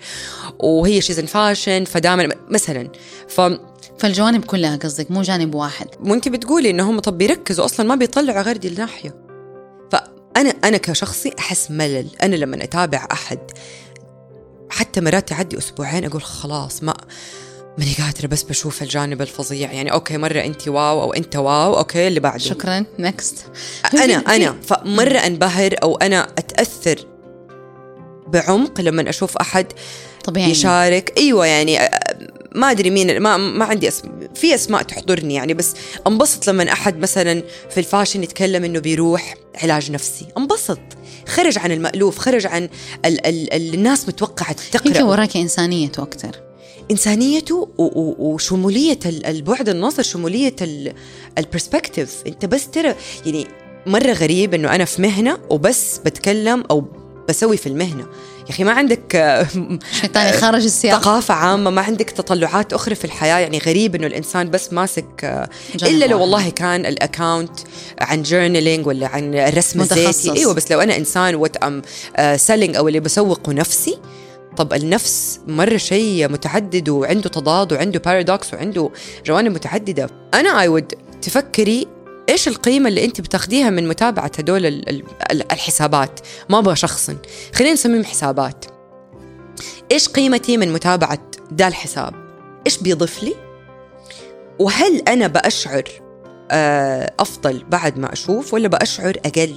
وهي 0.60 1.02
she's 1.02 1.20
fashion 1.20 1.86
فدائما 1.86 2.30
مثلا. 2.50 2.90
ف 3.28 3.42
فالجوانب 4.00 4.46
كلها 4.46 4.76
قصدك 4.76 5.12
مو 5.12 5.22
جانب 5.22 5.56
واحد. 5.56 5.88
وانت 6.00 6.28
بتقولي 6.28 6.70
انهم 6.70 7.00
طب 7.00 7.18
بيركزوا 7.18 7.66
أصلا 7.66 7.86
ما 7.86 7.96
بيطلعوا 7.96 8.42
غير 8.42 8.58
دي 8.58 8.68
الناحية. 8.68 9.21
أنا 10.38 10.50
أنا 10.64 10.78
كشخصي 10.78 11.32
أحس 11.40 11.72
ملل. 11.72 12.08
أنا 12.24 12.36
لما 12.36 12.64
أتابع 12.64 13.08
أحد 13.12 13.40
حتى 14.70 15.02
مرات 15.02 15.30
تعدي 15.30 15.58
أسبوعين 15.58 16.06
أقول 16.06 16.22
خلاص 16.24 16.84
ما 16.84 16.94
ماني 17.78 17.94
قادرة 17.94 18.28
بس 18.28 18.44
بشوف 18.44 18.82
الجانب 18.82 19.22
الفظيع. 19.22 19.72
يعني 19.72 19.92
أوكي 19.92 20.18
مرة 20.18 20.40
انت 20.40 20.68
واو 20.68 21.02
أو 21.02 21.14
أنت 21.14 21.36
واو 21.36 21.78
أوكي 21.78 22.08
اللي 22.08 22.20
بعده. 22.20 22.38
شكرا. 22.38 22.86
next 23.00 23.46
أنا 23.94 24.14
أنا. 24.36 24.56
فمرة 24.62 25.18
أنبهر 25.18 25.76
أو 25.84 25.98
أنا 25.98 26.28
أتأثر 26.38 27.06
بعمق 28.28 28.82
لما 28.82 29.10
أشوف 29.10 29.38
أحد 29.38 29.66
طبيعي. 30.24 30.50
يشارك. 30.52 31.14
أيوه 31.18 31.46
يعني 31.46 31.80
ما 32.56 32.72
أدري 32.72 32.90
مين 32.90 33.20
ما 33.20 33.38
ما 33.38 33.66
عندي 33.66 33.88
اسم 33.88 34.10
في 34.36 34.56
أسماء 34.56 34.82
تحضرني 34.82 35.34
يعني 35.34 35.54
بس 35.54 35.74
انبسط 36.08 36.50
لما 36.50 36.72
أحد 36.72 37.00
مثلا 37.00 37.44
في 37.70 37.80
ال 37.80 37.85
fashion 37.85 38.24
يتكلم 38.24 38.64
إنه 38.64 38.80
بيروح 38.80 39.36
علاج 39.56 39.92
نفسي. 39.92 40.26
انبسط. 40.38 40.80
خرج 41.28 41.58
عن 41.58 41.72
المألوف 41.72 42.18
خرج 42.18 42.46
عن 42.46 42.70
ال 43.06 43.28
ال 43.28 43.54
ال 43.54 43.74
الناس 43.74 44.08
متوقعة 44.08 44.56
تقرأ 44.72 44.88
يمكن 44.88 45.04
وراك 45.04 45.38
إنسانيته 45.38 46.04
أكثر. 46.04 46.32
إنسانيته 46.92 47.70
وشمولية 48.20 49.00
البعد 49.06 49.70
النظر 49.70 50.04
شمولية 50.04 50.56
ال 51.38 51.44
perspective 51.44 52.16
أنت 52.28 52.46
بس 52.46 52.70
ترى 52.70 52.96
يعني 53.26 53.48
مرة 53.86 54.12
غريب 54.12 54.54
إنه 54.54 54.76
أنا 54.76 54.86
في 54.86 55.02
مهنة 55.02 55.38
وبس 55.50 55.98
بتكلم 55.98 56.64
أو 56.72 56.86
بسوي 57.30 57.58
في 57.58 57.68
المهنة. 57.68 58.08
يا 58.52 58.56
أخي 58.56 58.64
ما 58.64 58.72
عندك 58.72 59.38
شيء 60.02 60.14
ثاني 60.14 60.32
خارج 60.32 60.64
السياق. 60.64 61.02
ثقافة 61.02 61.34
عامة 61.34 61.70
ما 61.70 61.82
عندك 61.82 62.10
تطلعات 62.10 62.74
أخرى 62.74 62.96
في 62.96 63.06
الحياة 63.06 63.40
يعني 63.40 63.58
غريب 63.58 63.96
إنه 63.96 64.08
الإنسان 64.08 64.50
بس 64.50 64.74
ماسك 64.74 65.48
إلا 65.84 66.06
لو 66.06 66.22
والله 66.22 66.50
كان 66.50 66.86
ال 66.86 66.95
account 66.95 67.60
عن 68.02 68.24
journaling 68.24 68.88
ولا 68.88 69.08
عن 69.08 69.36
الرسم 69.36 69.82
الذاتي. 69.82 70.32
أيوة 70.32 70.54
بس 70.54 70.72
لو 70.72 70.82
أنا 70.82 70.98
إنسان 70.98 71.36
what 71.36 71.58
I'm 71.58 71.82
selling 72.36 72.76
أو 72.76 72.88
اللي 72.88 73.00
بسوقه 73.00 73.54
نفسي 73.54 73.98
طب 74.58 74.74
النفس 74.74 75.40
مرة 75.48 75.78
شيء 75.78 76.30
متعدد 76.32 76.90
وعنده 76.90 77.30
تضاد 77.30 77.74
وعنده 77.74 78.00
paradox 78.00 78.54
وعنده 78.54 78.90
جوانب 79.26 79.52
متعددة. 79.52 80.10
أنا 80.34 80.62
أي 80.62 80.82
would 80.82 80.96
تفكري 81.22 81.88
إيش 82.32 82.48
القيمة 82.48 82.90
اللي 82.90 83.06
أنت 83.06 83.22
بتاخديها 83.22 83.70
من 83.70 83.88
متابعة 83.88 84.32
هدول 84.40 84.66
الحسابات؟ 85.52 86.20
ما 86.50 86.60
أبغى 86.60 86.76
شخصا 86.76 87.18
خلينا 87.54 87.74
نسميهم 87.74 88.04
حسابات. 88.04 88.66
إيش 89.92 90.10
قيمتي 90.10 90.58
من 90.58 90.74
متابعة 90.74 91.20
دا 91.52 91.68
الحساب؟ 91.68 92.14
إيش 92.66 92.78
بيضيف 92.78 93.24
لي؟ 93.24 93.36
وهل 94.60 95.02
أنا 95.08 95.28
بأشعر 95.28 95.84
آه، 96.52 97.14
أفضل 97.20 97.64
بعد 97.70 97.98
ما 97.98 98.14
أشوف 98.14 98.54
ولا 98.54 98.68
بأشعر 98.68 99.18
أقل؟ 99.26 99.56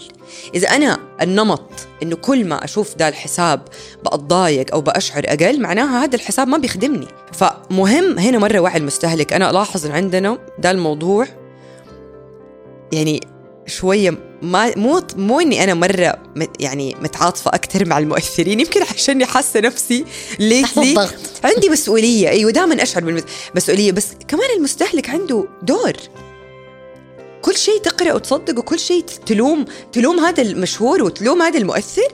إذا 0.54 0.68
أنا 0.68 0.98
النمط 1.22 1.70
إنه 2.02 2.16
كل 2.16 2.44
ما 2.44 2.64
أشوف 2.64 2.94
دا 2.94 3.08
الحساب 3.08 3.62
بتضايق 4.04 4.74
أو 4.74 4.80
بأشعر 4.80 5.22
أقل 5.26 5.60
معناها 5.60 6.04
هذا 6.04 6.16
الحساب 6.16 6.48
ما 6.48 6.58
بيخدمني. 6.58 7.08
فمهم 7.32 8.18
هنا 8.18 8.38
مرة 8.38 8.58
وعي 8.58 8.76
المستهلك. 8.76 9.32
أنا 9.32 9.50
ألاحظ 9.50 9.86
إن 9.86 9.92
عندنا 9.92 10.38
ده 10.58 10.70
الموضوع 10.70 11.26
يعني 12.94 13.20
شوية 13.66 14.18
ما 14.42 14.78
مو 14.78 15.02
مو 15.16 15.40
إني 15.40 15.64
أنا 15.64 15.74
مرة 15.74 16.18
يعني 16.60 16.96
متعاطفة 17.00 17.50
أكثر 17.54 17.88
مع 17.88 17.98
المؤثرين 17.98 18.60
يمكن 18.60 18.82
عشاني 18.82 19.26
حاسة 19.26 19.60
نفسي 19.60 20.04
ليتلي 20.38 21.08
عندي 21.44 21.68
مسؤولية. 21.68 22.28
أيوه 22.28 22.50
دائما 22.50 22.82
أشعر 22.82 23.04
بالمسؤوليه 23.04 23.92
بس 23.92 24.06
كمان 24.28 24.50
المستهلك 24.56 25.10
عنده 25.10 25.48
دور. 25.62 25.92
كل 27.42 27.56
شيء 27.56 27.80
تقرأ 27.80 28.12
وتصدق 28.12 28.58
وكل 28.58 28.78
شيء 28.78 29.02
تلوم 29.02 29.64
تلوم 29.92 30.20
هذا 30.20 30.42
المشهور 30.42 31.02
وتلوم 31.02 31.42
هذا 31.42 31.58
المؤثر. 31.58 32.08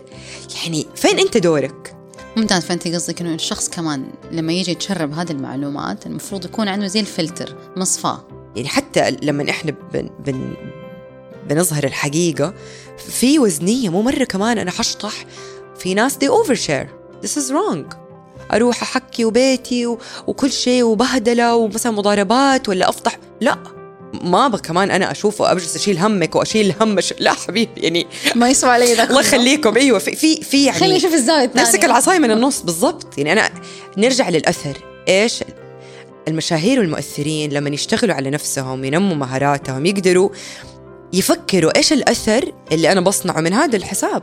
يعني 0.64 0.86
فين 0.94 1.18
أنت 1.18 1.36
دورك؟ 1.36 1.96
ممتاز 2.36 2.64
فانت 2.64 2.88
قصدك 2.88 3.20
إنه 3.20 3.34
الشخص 3.34 3.68
كمان 3.68 4.12
لما 4.32 4.52
يجي 4.52 4.70
يتشرب 4.70 5.12
هذه 5.12 5.30
المعلومات 5.30 6.06
المفروض 6.06 6.44
يكون 6.44 6.68
عنده 6.68 6.86
زي 6.86 7.00
الفلتر 7.00 7.56
مصفاة. 7.76 8.39
يعني 8.56 8.68
حتى 8.68 9.16
لما 9.22 9.50
إحنا 9.50 9.74
بن 9.92 10.10
بن 10.26 10.54
بنظهر 11.48 11.84
الحقيقة 11.84 12.54
في 13.08 13.38
وزنية 13.38 13.88
مو 13.88 14.02
مرة 14.02 14.24
كمان 14.24 14.58
أنا 14.58 14.70
حشطح 14.70 15.12
في 15.78 15.94
ناس 15.94 16.16
دي 16.16 16.28
overshare. 16.28 16.88
This 17.26 17.36
is 17.36 17.50
wrong. 17.50 17.94
أروح 18.52 18.82
أحكي 18.82 19.24
وبيتي 19.24 19.86
و... 19.86 19.98
وكل 20.26 20.52
شيء 20.52 20.82
وبهدلة 20.82 21.56
ومثلا 21.56 21.92
مضاربات 21.92 22.68
ولا 22.68 22.88
أفضح. 22.88 23.18
لا 23.40 23.58
ما 24.24 24.46
أبغى 24.46 24.60
كمان 24.60 24.90
أنا 24.90 25.10
أشوفه 25.10 25.44
وأبجلس 25.44 25.76
أشيل 25.76 25.98
همك 25.98 26.36
وأشيل 26.36 26.74
هم 26.80 27.00
ش... 27.00 27.14
لا 27.18 27.32
حبيبي 27.32 27.80
يعني 27.80 28.06
ما 28.34 28.50
يسوى 28.50 28.70
علي 28.70 28.94
ده 28.94 29.04
الله 29.10 29.20
يخليكم. 29.20 29.76
أيوه 29.76 29.98
في 29.98 30.16
في, 30.16 30.42
في 30.42 30.64
يعني 30.64 30.78
خليني 30.78 30.96
أشوف 30.96 31.14
الزاوية 31.14 31.44
الثانية. 31.44 31.66
نمسك 31.66 31.84
العصاية 31.84 32.18
من 32.18 32.30
النص 32.30 32.62
بالضبط. 32.62 33.18
يعني 33.18 33.32
أنا 33.32 33.50
نرجع 33.96 34.28
للأثر. 34.28 34.76
إيش؟ 35.08 35.44
المشاهير 36.30 36.80
والمؤثرين 36.80 37.50
لما 37.52 37.70
يشتغلوا 37.70 38.14
على 38.14 38.30
نفسهم 38.30 38.84
ينموا 38.84 39.16
مهاراتهم 39.16 39.86
يقدروا 39.86 40.30
يفكروا 41.12 41.76
إيش 41.76 41.92
الأثر 41.92 42.52
اللي 42.72 42.92
أنا 42.92 43.00
بصنعه 43.00 43.40
من 43.40 43.52
هذا 43.52 43.76
الحساب؟ 43.76 44.22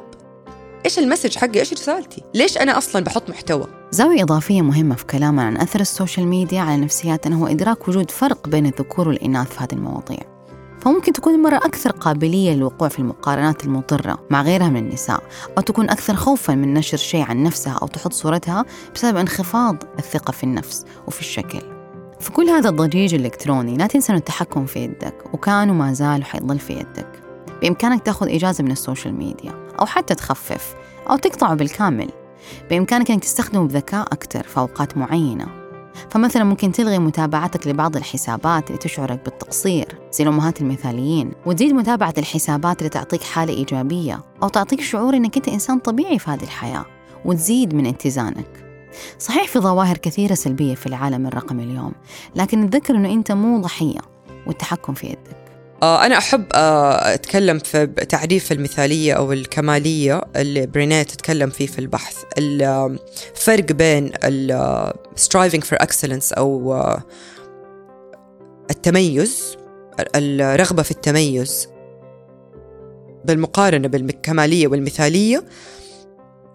إيش 0.86 1.00
ال 1.00 1.04
message 1.04 1.38
حقي؟ 1.38 1.60
إيش 1.60 1.74
رسالتي؟ 1.74 2.24
ليش 2.34 2.58
أنا 2.58 2.78
أصلا 2.78 3.04
بحط 3.04 3.30
محتوى؟ 3.30 3.68
زاوية 3.92 4.24
إضافية 4.24 4.62
مهمة 4.62 4.96
في 4.96 5.06
كلامنا 5.06 5.44
عن 5.44 5.58
أثر 5.58 5.80
السوشيال 5.80 6.28
ميديا 6.28 6.62
على 6.62 6.82
نفسياتنا 6.82 7.36
هو 7.36 7.48
إدراك 7.48 7.88
وجود 7.88 8.12
فرق 8.12 8.48
بين 8.48 8.66
الذكور 8.66 9.08
والإناث 9.08 9.48
في 9.48 9.64
هذه 9.64 9.74
المواضيع. 9.74 10.20
فممكن 10.82 11.14
تكون 11.14 11.34
المرأة 11.34 11.58
أكثر 11.58 11.92
قابلية 11.92 12.52
للوقوع 12.52 12.88
في 12.88 13.00
المقارنات 13.00 13.66
المضرة 13.66 14.28
مع 14.30 14.42
غيرها 14.42 14.70
من 14.70 14.78
النساء 14.78 15.24
أو 15.58 15.62
تكون 15.62 15.90
أكثر 15.90 16.16
خوفا 16.16 16.56
من 16.56 16.74
نشر 16.74 16.98
شيء 16.98 17.22
عن 17.22 17.44
نفسها 17.44 17.74
أو 17.82 17.88
تحط 17.88 18.14
صورتها 18.14 18.66
بسبب 18.96 19.18
انخفاض 19.18 19.84
الثقة 20.00 20.32
في 20.32 20.44
النفس 20.44 20.86
وفي 21.08 21.20
الشكل. 21.20 21.76
في 22.20 22.32
كل 22.32 22.50
هذا 22.50 22.70
الضجيج 22.70 23.14
الإلكتروني 23.14 23.78
لا 23.78 23.88
تنسى 23.88 24.12
أن 24.12 24.18
التحكم 24.18 24.66
في 24.66 24.80
يدك 24.80 25.34
وكان 25.34 25.70
وما 25.70 25.94
زال 25.94 26.22
وحيضل 26.22 26.60
في 26.60 26.74
يدك. 26.74 27.24
بإمكانك 27.62 28.04
تأخذ 28.04 28.30
إجازة 28.30 28.64
من 28.64 28.72
السوشيال 28.72 29.14
ميديا 29.14 29.54
أو 29.80 29.86
حتى 29.86 30.16
تخفف 30.16 30.76
أو 31.10 31.18
تقطعه 31.18 31.54
بالكامل. 31.54 32.10
بإمكانك 32.70 33.12
أنك 33.12 33.24
تستخدمه 33.24 33.68
بذكاء 33.68 34.02
أكثر 34.02 34.44
في 34.44 34.58
أوقات 34.58 34.98
معينة. 34.98 35.48
فمثلا 36.10 36.44
ممكن 36.44 36.72
تلغي 36.72 37.00
متابعتك 37.00 37.68
لبعض 37.68 37.96
الحسابات 37.96 38.68
اللي 38.68 38.78
تشعرك 38.78 39.22
بالتقصير 39.26 39.98
زي 40.12 40.24
الأمهات 40.24 40.62
المثاليين. 40.62 41.32
وتزيد 41.46 41.74
متابعة 41.74 42.14
الحسابات 42.18 42.80
اللي 42.80 42.90
تعطيك 42.90 43.24
حالة 43.24 43.54
إيجابية 43.54 44.20
أو 44.44 44.48
تعطيك 44.48 44.82
شعور 44.82 45.16
أنك 45.16 45.38
أنت 45.38 45.48
إنسان 45.48 45.80
طبيعي 45.80 46.20
في 46.20 46.32
هذه 46.32 46.44
الحياة. 46.44 46.86
وتزيد 47.26 47.74
من 47.74 47.86
اتزانك. 47.86 48.67
صحيح 49.20 49.48
في 49.48 49.60
ظواهر 49.60 49.98
كثيرة 49.98 50.34
سلبية 50.34 50.75
في 50.75 50.86
العالم 50.86 51.27
الرقمي 51.27 51.63
اليوم 51.63 51.94
لكن 52.36 52.70
تذكر 52.70 52.96
أنه 52.96 53.13
أنت 53.13 53.32
مو 53.32 53.62
ضحية 53.62 54.00
والتحكم 54.48 54.94
في 54.94 55.08
يدك. 55.08 55.38
آه، 55.84 56.06
أنا 56.06 56.18
أحب 56.18 56.46
آه، 56.54 57.13
أتكلم 57.13 57.60
في 57.60 57.86
تعريف 57.88 58.51
المثالية 58.51 59.13
أو 59.13 59.32
الكمالية 59.34 60.22
اللي 60.36 60.66
برينيه 60.66 61.04
تتكلم 61.04 61.50
فيه 61.50 61.68
في 61.68 61.80
البحث. 61.80 62.24
الفرق 62.38 63.72
بين 63.72 64.12
ال 64.24 64.94
striving 65.16 65.62
for 65.62 65.77
excellence 65.86 66.38
أو 66.38 66.74
آه، 66.74 67.04
التميز 68.72 69.58
الرغبة 70.16 70.84
في 70.84 70.92
التميز 70.92 71.68
بالمقارنة 73.25 73.88
بالكمالية 73.88 74.68
والمثالية 74.68 75.44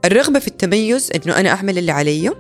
الرغبة 0.05 0.39
في 0.39 0.49
التميز 0.49 1.11
إنه 1.15 1.37
أنا 1.37 1.49
أعمل 1.49 1.79
اللي 1.79 1.93
علي 1.93 2.31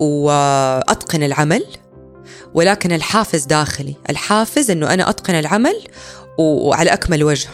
وأتقن 0.00 1.22
العمل 1.22 1.64
ولكن 2.54 2.92
الحافز 2.92 3.44
داخلي 3.44 3.94
الحافز 4.10 4.70
أنه 4.70 4.94
أنا 4.94 5.10
أتقن 5.10 5.34
العمل 5.34 5.76
وعلى 6.38 6.92
أكمل 6.92 7.24
وجه. 7.24 7.48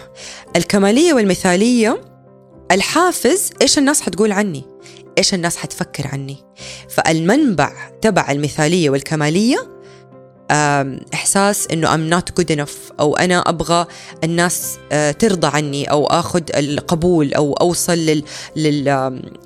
الكمالية 0.57 1.15
والمثالية 1.15 2.01
الحافز 2.73 3.51
إيش 3.63 3.79
الناس 3.79 4.01
حتقول 4.01 4.33
عني؟ 4.33 4.65
إيش 5.19 5.35
الناس 5.35 5.57
حتفكر 5.57 6.07
عني؟ 6.07 6.37
فالمنبع 6.89 7.73
تبع 8.03 8.31
المثالية 8.31 8.91
والكمالية 8.91 9.76
إحساس 10.51 11.69
إنه 11.73 11.97
I'm 11.97 12.21
not 12.21 12.25
good 12.41 12.57
enough 12.57 12.93
أو 13.01 13.17
أنا 13.17 13.39
أبغى 13.39 13.87
الناس 14.25 14.79
آه، 14.93 15.11
ترضى 15.11 15.47
عني 15.47 15.91
أو 15.91 16.07
أخذ 16.07 16.43
القبول 16.55 17.35
أو 17.35 17.53
أوصل 17.53 17.99
لل 17.99 18.25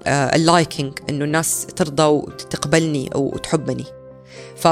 ال 0.09 0.21
liking 0.21 0.93
آه، 0.99 1.11
إنه 1.11 1.25
الناس 1.25 1.67
ترضى 1.77 2.03
وتقبلني 2.03 3.11
أو 3.15 3.39
تحبني. 3.43 3.85
ف 4.57 4.69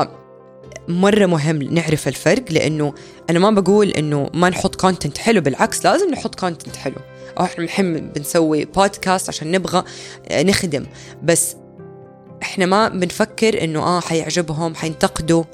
مرة 0.88 1.26
مهم 1.26 1.62
نعرف 1.62 2.08
الفرق 2.08 2.44
لأنه 2.50 2.94
أنا 3.30 3.38
ما 3.38 3.61
بقول 3.61 3.88
إنه 3.90 4.30
ما 4.35 4.49
نحط 4.49 4.75
content 4.75 5.18
حلو 5.18 5.40
بالعكس 5.40 5.85
لازم 5.85 6.11
نحط 6.11 6.35
content 6.40 6.76
حلو. 6.76 6.97
أو 7.38 7.44
إحنا 7.44 7.64
الحين 7.64 8.08
بنسوي 8.12 8.64
بودكاست 8.64 9.28
عشان 9.28 9.52
نبغى 9.52 9.85
آه، 10.28 10.42
نخدم. 10.42 10.87
بس 11.23 11.56
إحنا 12.42 12.66
ما 12.66 12.88
بنفكر 12.88 13.64
إنه 13.64 13.80
آه 13.82 14.00
حيعجبهم 14.00 14.75
حينتقدوا. 14.75 15.44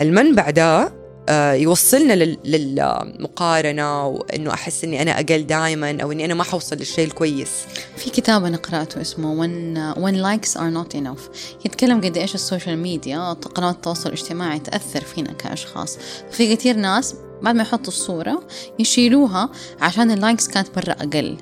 المنبع 0.00 0.50
ده 0.50 1.00
آه، 1.28 1.52
يوصلنا 1.52 2.12
للمقارنة 2.44 4.06
وإنه 4.06 4.52
أحس 4.52 4.84
إني 4.84 5.02
أنا 5.02 5.20
أقل 5.20 5.46
دائما 5.46 6.02
أو 6.02 6.12
إني 6.12 6.24
أنا 6.24 6.34
ما 6.34 6.44
حوصل 6.44 6.76
للشيء 6.76 7.04
الكويس. 7.04 7.50
في 7.96 8.10
كتاب 8.10 8.44
أنا 8.44 8.56
قرأته 8.56 9.00
اسمه 9.00 9.46
when, 9.46 9.76
when 9.98 10.14
likes 10.14 10.56
are 10.56 10.70
not 10.74 10.94
enough. 11.00 11.36
يتكلم 11.64 12.00
قد 12.00 12.16
إيش 12.16 12.34
السوشيال 12.34 12.78
ميديا 12.78 13.32
قنوات 13.32 13.74
التواصل 13.74 14.08
الاجتماعي 14.08 14.58
تأثر 14.58 15.00
فينا 15.00 15.32
كأشخاص. 15.32 15.98
في 16.30 16.56
كثير 16.56 16.76
ناس 16.76 17.14
بعد 17.42 17.54
ما 17.54 17.62
يحطوا 17.62 17.88
الصورة 17.88 18.42
يشيلوها 18.78 19.50
عشان 19.80 20.10
ال 20.10 20.16
likes 20.16 20.48
كانت 20.48 20.68
مرة 20.76 20.92
أقل. 20.92 21.36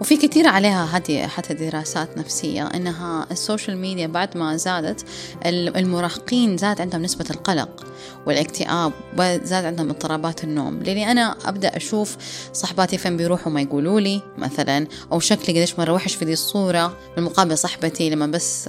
وفي 0.00 0.16
كثير 0.16 0.46
عليها 0.46 0.84
هذه 0.84 1.26
حتى 1.26 1.54
دراسات 1.54 2.18
نفسية 2.18 2.66
إنها 2.66 3.26
السوشيال 3.30 3.76
ميديا 3.76 4.06
بعد 4.06 4.36
ما 4.36 4.56
زادت 4.56 5.04
المراهقين 5.46 6.56
زاد 6.56 6.80
عندهم 6.80 7.02
نسبة 7.02 7.24
القلق 7.30 7.86
والاكتئاب 8.26 8.92
وزاد 9.18 9.64
عندهم 9.64 9.90
اضطرابات 9.90 10.44
النوم. 10.44 10.82
لاني 10.82 11.10
أنا 11.10 11.36
أبدأ 11.44 11.76
أشوف 11.76 12.16
صحباتي 12.52 12.98
فين 12.98 13.16
بيروحوا 13.16 13.52
ما 13.52 13.60
يقولوا 13.60 14.00
لي 14.00 14.22
مثلا 14.38 14.86
أو 15.12 15.20
شكلي 15.20 15.56
قديش 15.56 15.78
مرة 15.78 15.92
وحش 15.92 16.14
في 16.14 16.24
دي 16.24 16.32
الصورة 16.32 16.96
بالمقابل 17.16 17.58
صاحبتي 17.58 18.10
لما 18.10 18.26
بس 18.26 18.68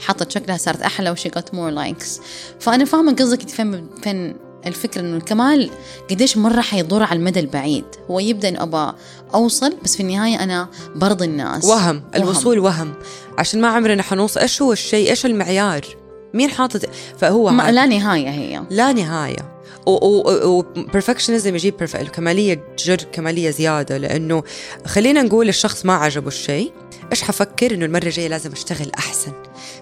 حطت 0.00 0.30
شكلها 0.30 0.56
صارت 0.56 0.82
أحلى 0.82 1.10
وشي 1.10 1.28
جت 1.28 1.54
more 1.54 1.70
likes 1.70 2.20
فأنا 2.60 2.84
فاهمة 2.84 3.12
قصدك 3.12 3.48
فين 3.48 3.88
فين 4.02 4.51
الفكرة 4.66 5.00
إنه 5.00 5.16
الكمال 5.16 5.70
قديش 6.10 6.36
مرة 6.36 6.60
حيضر 6.60 7.02
على 7.02 7.18
المدى 7.18 7.40
البعيد. 7.40 7.84
هو 8.10 8.20
يبدأ 8.20 8.48
إنه 8.48 8.62
أبغى 8.62 8.94
أوصل 9.34 9.74
بس 9.84 9.96
في 9.96 10.02
النهاية 10.02 10.42
أنا 10.42 10.68
برضي 10.94 11.24
الناس. 11.24 11.64
وهم, 11.64 11.96
وهم. 11.96 12.02
الوصول 12.14 12.58
وهم. 12.58 12.94
عشان 13.38 13.60
ما 13.60 13.68
عمرنا 13.68 14.02
حنوصل. 14.02 14.40
إيش 14.40 14.62
هو 14.62 14.72
الشيء؟ 14.72 15.10
إيش 15.10 15.26
المعيار؟ 15.26 15.86
مين 16.34 16.50
حاطط؟ 16.50 16.80
فهو 17.18 17.50
ما 17.50 17.70
لا 17.70 17.86
نهاية 17.86 18.30
هي. 18.30 18.62
لا 18.70 18.92
نهاية. 18.92 19.51
وبرفكشنزم 19.86 21.54
يجيب 21.54 21.82
الكمالية 21.94 22.60
تجر 22.76 22.96
كمالية 22.96 23.50
زيادة 23.50 23.96
لأنه 23.96 24.42
خلينا 24.86 25.22
نقول 25.22 25.48
الشخص 25.48 25.86
ما 25.86 25.94
عجبه 25.94 26.28
الشيء 26.28 26.72
إيش 27.12 27.22
حفكر؟ 27.22 27.74
إنه 27.74 27.84
المرة 27.84 28.04
الجاية 28.04 28.28
لازم 28.28 28.52
أشتغل 28.52 28.90
أحسن 28.98 29.32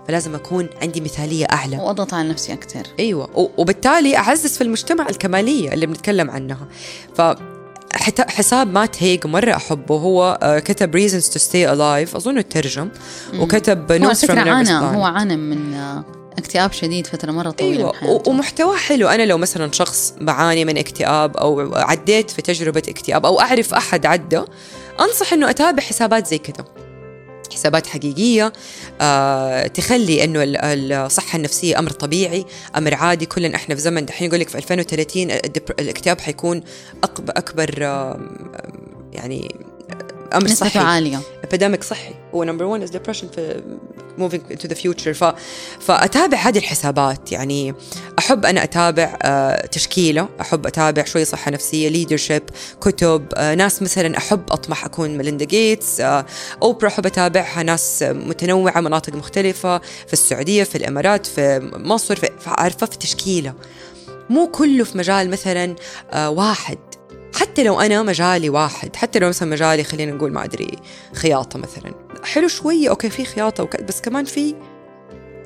فلازم 0.08 0.34
أكون 0.34 0.68
عندي 0.82 1.00
مثالية 1.00 1.44
أعلى. 1.44 1.76
وأضغط 1.76 2.14
على 2.14 2.28
نفسي 2.28 2.52
أكثر 2.52 2.82
أيوة 2.98 3.50
وبالتالي 3.56 4.16
أعزز 4.16 4.56
في 4.56 4.60
المجتمع 4.60 5.08
الكمالية 5.08 5.72
اللي 5.72 5.86
بنتكلم 5.86 6.30
عنها. 6.30 6.68
ف 7.16 7.20
حساب 8.28 8.72
مات 8.72 9.02
هيج 9.02 9.26
مرة 9.26 9.56
أحبه 9.56 9.96
هو 9.96 10.38
آه، 10.42 10.58
كتب 10.58 10.96
reasons 10.96 11.24
to 11.24 11.42
stay 11.42 11.66
alive 11.74 12.16
أظنه 12.16 12.40
ترجم 12.40 12.88
وكتب 13.38 14.04
notes 14.04 14.26
from 14.26 14.30
عانى 14.30 14.72
هو 14.72 15.04
عانى 15.04 15.36
من 15.36 15.74
آه، 15.74 16.04
اكتئاب 16.38 16.72
شديد 16.72 17.06
فترة 17.06 17.32
مرة 17.32 17.50
طويلة 17.50 17.92
أيوة 18.02 18.28
ومحتواه 18.28 18.76
حلو. 18.76 19.08
أنا 19.08 19.22
لو 19.26 19.38
مثلا 19.38 19.72
شخص 19.72 20.14
بعاني 20.20 20.64
من 20.64 20.78
اكتئاب 20.78 21.36
أو 21.36 21.74
عديت 21.74 22.30
في 22.30 22.42
تجربة 22.42 22.82
اكتئاب 22.88 23.26
أو 23.26 23.40
أعرف 23.40 23.74
أحد 23.74 24.06
عدى 24.06 24.40
أنصح 25.00 25.32
أنه 25.32 25.50
أتابع 25.50 25.82
حسابات 25.82 26.26
زي 26.26 26.38
كده. 26.38 26.64
حسابات 27.54 27.86
حقيقية 27.86 28.52
آه 29.00 29.66
تخلي 29.66 30.24
إنه 30.24 30.40
الصحة 30.44 31.36
النفسية 31.36 31.78
أمر 31.78 31.90
طبيعي، 31.90 32.44
أمر 32.76 32.94
عادي. 32.94 33.26
كلنا 33.26 33.56
إحنا 33.56 33.74
في 33.74 33.80
زمن 33.80 34.06
دحين 34.06 34.28
يقول 34.28 34.40
لك 34.40 34.48
في 34.48 34.58
2030 34.58 35.30
الاكتئاب 35.80 36.20
حيكون 36.20 36.62
أكبر 37.04 37.74
آه 37.82 38.20
يعني 39.12 39.54
أمر 40.34 40.48
صحي. 40.48 40.78
عالية. 40.78 41.20
epidemic 41.50 41.84
صحي. 41.84 42.14
هو 42.34 42.44
number 42.44 42.64
1 42.64 42.82
is 42.82 42.90
depression 42.90 43.28
في 43.28 43.62
moving 44.18 44.42
to 44.58 44.68
the 44.68 44.74
future 44.74 45.12
ف 45.12 45.24
فأتابع 45.80 46.38
هذه 46.38 46.58
الحسابات. 46.58 47.32
يعني 47.32 47.74
أحب 48.18 48.46
أنا 48.46 48.64
أتابع 48.64 49.18
آه 49.22 49.66
تشكيلة. 49.66 50.28
أحب 50.40 50.66
أتابع 50.66 51.04
شوي 51.04 51.24
صحة 51.24 51.50
نفسية 51.50 51.88
leadership 51.88 52.42
كتب. 52.80 53.26
آه 53.34 53.54
ناس 53.54 53.82
مثلا 53.82 54.16
أحب 54.18 54.42
أطمح 54.50 54.84
أكون 54.84 55.16
ميليندا 55.16 55.44
جيتس 55.44 56.00
آه 56.00 56.26
أوبرا 56.62 56.88
أحب 56.88 57.06
أتابعها. 57.06 57.62
ناس 57.62 58.02
متنوعة 58.02 58.80
مناطق 58.80 59.14
مختلفة. 59.14 59.78
في 59.78 60.12
السعودية 60.12 60.64
في 60.64 60.78
الإمارات 60.78 61.26
في 61.26 61.70
مصر 61.74 62.16
في 62.16 62.30
عارفه 62.46 62.86
في 62.86 62.98
تشكيلة. 62.98 63.54
مو 64.30 64.46
كله 64.46 64.84
في 64.84 64.98
مجال 64.98 65.30
مثلا 65.30 65.76
واحد. 66.14 66.78
حتى 67.40 67.62
لو 67.62 67.80
أنا 67.80 68.02
مجالي 68.02 68.50
واحد 68.50 68.96
حتى 68.96 69.18
لو 69.18 69.28
مثلا 69.28 69.48
مجالي 69.50 69.84
خلينا 69.84 70.12
نقول 70.12 70.32
ما 70.32 70.44
أدري 70.44 70.70
خياطة 71.14 71.58
مثلا. 71.58 71.94
حلو 72.24 72.48
شوية 72.48 72.90
أوكي 72.90 73.10
في 73.10 73.24
خياطة 73.24 73.62
وك... 73.62 73.82
بس 73.82 74.00
كمان 74.00 74.24
في 74.24 74.54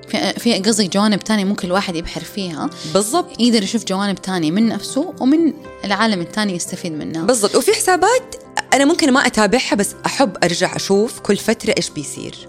في 0.09 0.33
في 0.33 0.55
قصدك 0.59 0.93
جوانب 0.93 1.21
تانية 1.21 1.45
ممكن 1.45 1.69
الواحد 1.69 1.97
يبحر 1.97 2.21
فيها. 2.21 2.71
بالضبط. 2.95 3.41
يقدر 3.41 3.63
يشوف 3.63 3.85
جوانب 3.85 4.23
تانية 4.23 4.51
من 4.51 4.69
نفسه 4.69 5.15
ومن 5.21 5.53
العالم 5.85 6.21
الثاني 6.21 6.55
يستفيد 6.55 6.93
منها. 6.93 7.23
بالضبط. 7.23 7.57
وفي 7.57 7.73
حسابات 7.73 8.35
أنا 8.75 8.85
ممكن 8.85 9.13
ما 9.13 9.27
أتابعها 9.27 9.75
بس 9.75 9.95
أحب 10.07 10.37
أرجع 10.45 10.77
أشوف 10.77 11.21
كل 11.21 11.37
فترة 11.37 11.75
إيش 11.77 11.91
بيصير. 11.91 12.49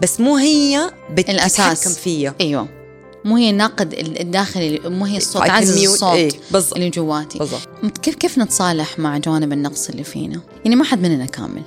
بس 0.00 0.20
مو 0.20 0.36
هي 0.36 0.90
بتتحكم 1.10 1.90
فيا 1.90 2.34
أيوه. 2.40 2.79
مو 3.24 3.36
هي 3.36 3.50
الناقد 3.50 3.94
الداخلي 3.94 4.80
مو 4.84 5.04
هي 5.04 5.16
الصوت 5.16 5.42
عزز 5.42 5.84
الصوت 5.84 6.14
إيه 6.14 6.30
بالضبط. 6.50 6.74
اللي 6.74 6.90
جواتي. 6.90 7.38
بالضبط. 7.38 7.98
كيف 8.02 8.14
كيف 8.14 8.38
نتصالح 8.38 8.98
مع 8.98 9.18
جوانب 9.18 9.52
النقص 9.52 9.88
اللي 9.88 10.04
فينا؟ 10.04 10.40
يعني 10.64 10.76
ما 10.76 10.84
حد 10.84 11.02
مننا 11.02 11.26
كامل. 11.26 11.62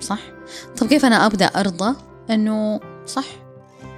صح؟ 0.00 0.20
طب 0.76 0.86
كيف 0.86 1.04
أنا 1.04 1.26
أبدأ 1.26 1.46
أرضى؟ 1.46 1.94
إنه 2.30 2.80
صح. 3.06 3.24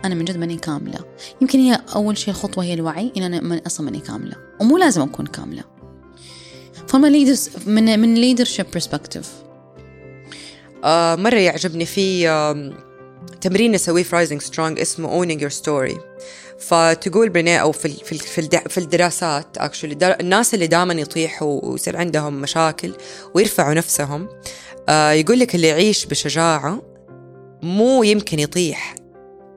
أنا 0.05 0.15
من 0.15 0.25
جد 0.25 0.37
ماني 0.37 0.57
كاملة. 0.57 0.99
يمكن 1.41 1.59
هي 1.59 1.81
أول 1.95 2.19
شيء 2.19 2.35
الخطوه 2.35 2.65
هي 2.65 2.75
الوعي 2.75 3.13
إن 3.17 3.23
أنا 3.23 3.41
من 3.41 3.59
أصلا 3.67 3.87
ماني 3.87 4.01
كاملة. 4.01 4.37
ومو 4.61 4.79
لازم 4.79 5.03
أكون 5.03 5.27
كاملة. 5.27 5.65
فما 6.89 7.07
leaders 7.07 7.51
من 7.67 7.99
من 7.99 8.15
leadership 8.15 8.67
perspective 8.73 9.33
آه 10.85 11.17
مرة 11.17 11.39
يعجبني 11.39 11.85
في 11.85 12.29
آه 12.29 12.73
تمرين 13.41 13.73
نسويه 13.73 14.03
في 14.03 14.17
Rising 14.17 14.41
Strong 14.41 14.81
اسمه 14.81 15.09
owning 15.09 15.43
your 15.43 15.51
story 15.51 15.99
فتقول 16.59 17.29
برينيه 17.29 17.59
أو 17.59 17.73
في 17.73 17.89
في 17.89 18.19
في 18.69 18.79
الدراسات 18.79 19.59
actually 19.59 20.17
الناس 20.21 20.55
اللي 20.55 20.67
دائما 20.67 20.95
يطيحوا 20.95 21.61
ويصير 21.65 21.97
عندهم 21.97 22.41
مشاكل 22.41 22.93
ويرفعوا 23.35 23.75
نفسهم 23.75 24.29
آه 24.89 25.11
يقول 25.11 25.39
لك 25.39 25.55
اللي 25.55 25.69
يعيش 25.69 26.07
بشجاعة 26.07 26.83
مو 27.63 28.03
يمكن 28.03 28.39
يطيح. 28.39 28.95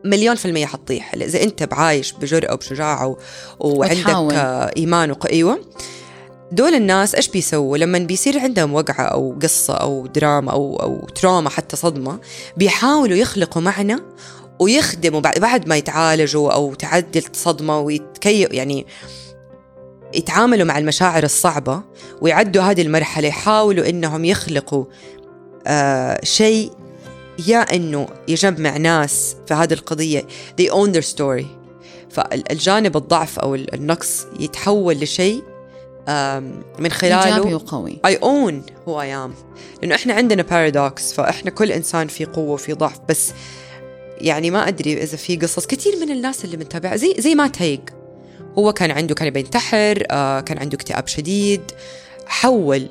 مليون 0.05 0.35
في 0.35 0.45
المية 0.45 0.65
حتطيح. 0.65 1.13
إذا 1.13 1.43
أنت 1.43 1.63
بعايش 1.63 2.11
بجرأة 2.11 2.53
وبشجاعة 2.53 3.17
وعندك 3.59 4.33
آه 4.33 4.71
إيمان 4.77 5.11
وق... 5.11 5.27
أيوة. 5.27 5.59
دول 6.51 6.73
الناس 6.73 7.15
إيش 7.15 7.27
بيسووا؟ 7.27 7.77
لما 7.77 7.99
بيصير 7.99 8.39
عندهم 8.39 8.73
وقعة 8.73 9.03
أو 9.03 9.39
قصة 9.41 9.73
أو 9.73 10.07
دراما 10.07 10.51
أو 10.51 10.75
أو 10.75 11.07
تروما 11.15 11.49
حتى 11.49 11.75
صدمة 11.75 12.19
بيحاولوا 12.57 13.17
يخلقوا 13.17 13.61
معنى 13.61 13.95
ويخدموا 14.59 15.19
بعد 15.19 15.67
ما 15.67 15.77
يتعالجوا 15.77 16.51
أو 16.51 16.73
تعدل 16.73 17.23
صدمة 17.33 17.79
ويتكيف 17.79 18.51
يعني 18.51 18.85
يتعاملوا 20.13 20.65
مع 20.65 20.77
المشاعر 20.77 21.23
الصعبة 21.23 21.81
ويعدوا 22.21 22.63
هذه 22.63 22.81
المرحلة 22.81 23.27
يحاولوا 23.27 23.89
إنهم 23.89 24.25
يخلقوا 24.25 24.85
آه 25.67 26.19
شيء 26.23 26.71
يا 27.47 27.57
إنه 27.57 28.07
يجمع 28.27 28.77
ناس 28.77 29.35
في 29.47 29.53
هذه 29.53 29.73
القضية 29.73 30.27
they 30.61 30.65
own 30.65 30.91
their 30.97 31.15
story. 31.15 31.45
فالجانب 32.09 32.97
الضعف 32.97 33.39
أو 33.39 33.55
النقص 33.55 34.25
يتحول 34.39 34.95
لشيء 34.95 35.43
من 36.79 36.91
خلاله 36.91 37.25
إيجابي 37.25 37.53
وقوي. 37.53 37.99
I 38.07 38.15
own 38.15 38.71
who 38.85 38.91
I 38.91 39.27
am. 39.27 39.31
لأنه 39.81 39.95
إحنا 39.95 40.13
عندنا 40.13 40.43
بارادوكس 40.43 41.13
فإحنا 41.13 41.51
كل 41.51 41.71
إنسان 41.71 42.07
في 42.07 42.25
قوة 42.25 42.51
وفي 42.51 42.73
ضعف 42.73 42.99
بس 43.09 43.33
يعني 44.21 44.51
ما 44.51 44.67
أدري 44.67 45.03
إذا 45.03 45.17
في 45.17 45.35
قصص 45.35 45.65
كثير 45.65 45.95
من 46.01 46.11
الناس 46.11 46.45
اللي 46.45 46.57
بنتابعها 46.57 46.95
زي 46.95 47.15
زي 47.17 47.35
ما 47.35 47.47
تهيق 47.47 47.81
هو 48.57 48.73
كان 48.73 48.91
عنده 48.91 49.15
كان 49.15 49.29
بينتحر 49.29 50.03
آه 50.11 50.39
كان 50.39 50.57
عنده 50.57 50.75
اكتئاب 50.75 51.07
شديد. 51.07 51.61
حول 52.25 52.89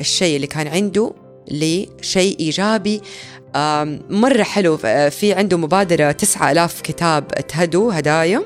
الشيء 0.00 0.36
اللي 0.36 0.46
كان 0.46 0.66
عنده 0.66 1.12
لشيء 1.50 2.40
إيجابي. 2.40 3.00
مرة 4.10 4.42
حلو 4.42 4.76
في 5.10 5.32
عنده 5.32 5.56
مبادرة 5.56 6.12
تسعة 6.12 6.52
ألاف 6.52 6.80
كتاب 6.80 7.24
اتهدوا 7.34 7.98
هدايا 7.98 8.42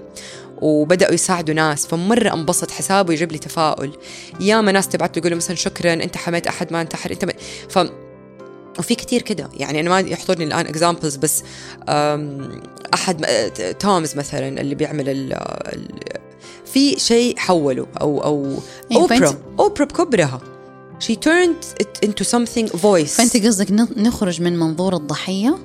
وبدأوا 0.61 1.15
يساعدوا 1.15 1.55
ناس. 1.55 1.87
فمرة 1.87 2.35
انبسط 2.35 2.71
حسابه 2.71 3.13
يجيب 3.13 3.33
لي 3.33 3.39
تفاؤل. 3.39 3.93
ياما 4.41 4.73
ناس 4.73 4.89
تبعت 4.89 5.19
له 5.19 5.37
مثلا 5.37 5.57
شكرا 5.57 5.93
أنت 5.93 6.17
حميت 6.17 6.47
أحد 6.47 6.73
ما 6.73 6.81
انتحر 6.81 7.11
أنت 7.11 7.25
ف 7.69 7.79
وفي 8.79 8.95
كتير 8.95 9.23
كده. 9.23 9.49
يعني 9.57 9.81
أنا 9.81 9.91
ما 9.91 10.01
يحضرني 10.01 10.45
الآن 10.45 10.67
examples 10.67 11.17
بس 11.17 11.43
أحد 12.95 13.27
تومز 13.79 14.17
مثلا 14.17 14.61
اللي 14.61 14.75
بيعمل 14.75 15.09
ال 15.09 15.39
في 16.65 16.99
شيء 16.99 17.39
حوله 17.39 17.87
أو 18.01 18.25
أو 18.25 18.55
إيه، 18.93 18.97
أوبرا 18.97 19.35
أوبرا 19.59 19.85
بكبرها. 19.85 20.41
She 21.05 21.15
turned 21.15 21.83
it 21.83 22.09
into 22.09 22.25
something 22.25 22.67
voice. 22.77 23.17
فأنت 23.17 23.37
قصدك 23.47 23.71
نخرج 23.97 24.43
من 24.43 24.59
منظور 24.59 24.97
الضحية 24.97 25.59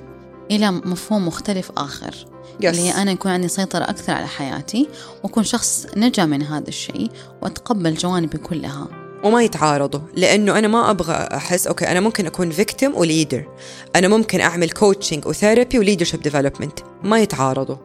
إلى 0.50 0.70
مفهوم 0.70 1.26
مختلف 1.26 1.72
آخر. 1.76 2.14
yes. 2.62 2.64
اللي 2.64 2.80
هي 2.80 2.90
أنا 2.90 3.10
يكون 3.10 3.30
عندي 3.30 3.48
سيطرة 3.48 3.84
أكثر 3.84 4.12
على 4.12 4.26
حياتي 4.26 4.88
وأكون 5.22 5.44
شخص 5.44 5.86
نجا 5.96 6.24
من 6.24 6.42
هذا 6.42 6.68
الشيء 6.68 7.10
وأتقبل 7.42 7.94
جوانبي 7.94 8.38
كلها. 8.38 9.03
وما 9.24 9.42
يتعارضوا 9.42 10.00
لأنه 10.14 10.58
أنا 10.58 10.68
ما 10.68 10.90
أبغى 10.90 11.14
أحس 11.14 11.66
okay 11.66 11.88
أنا 11.88 12.00
ممكن 12.00 12.26
أكون 12.26 12.50
victim 12.50 12.94
و 12.96 13.03
leader 13.03 13.48
أنا 13.96 14.08
ممكن 14.08 14.40
أعمل 14.40 14.70
coaching 14.70 15.26
و 15.26 15.33
therapy 15.33 15.78
و 15.78 15.82
leadership 15.82 16.22
development 16.22 16.78
ما 17.02 17.18
يتعارضوا. 17.18 17.76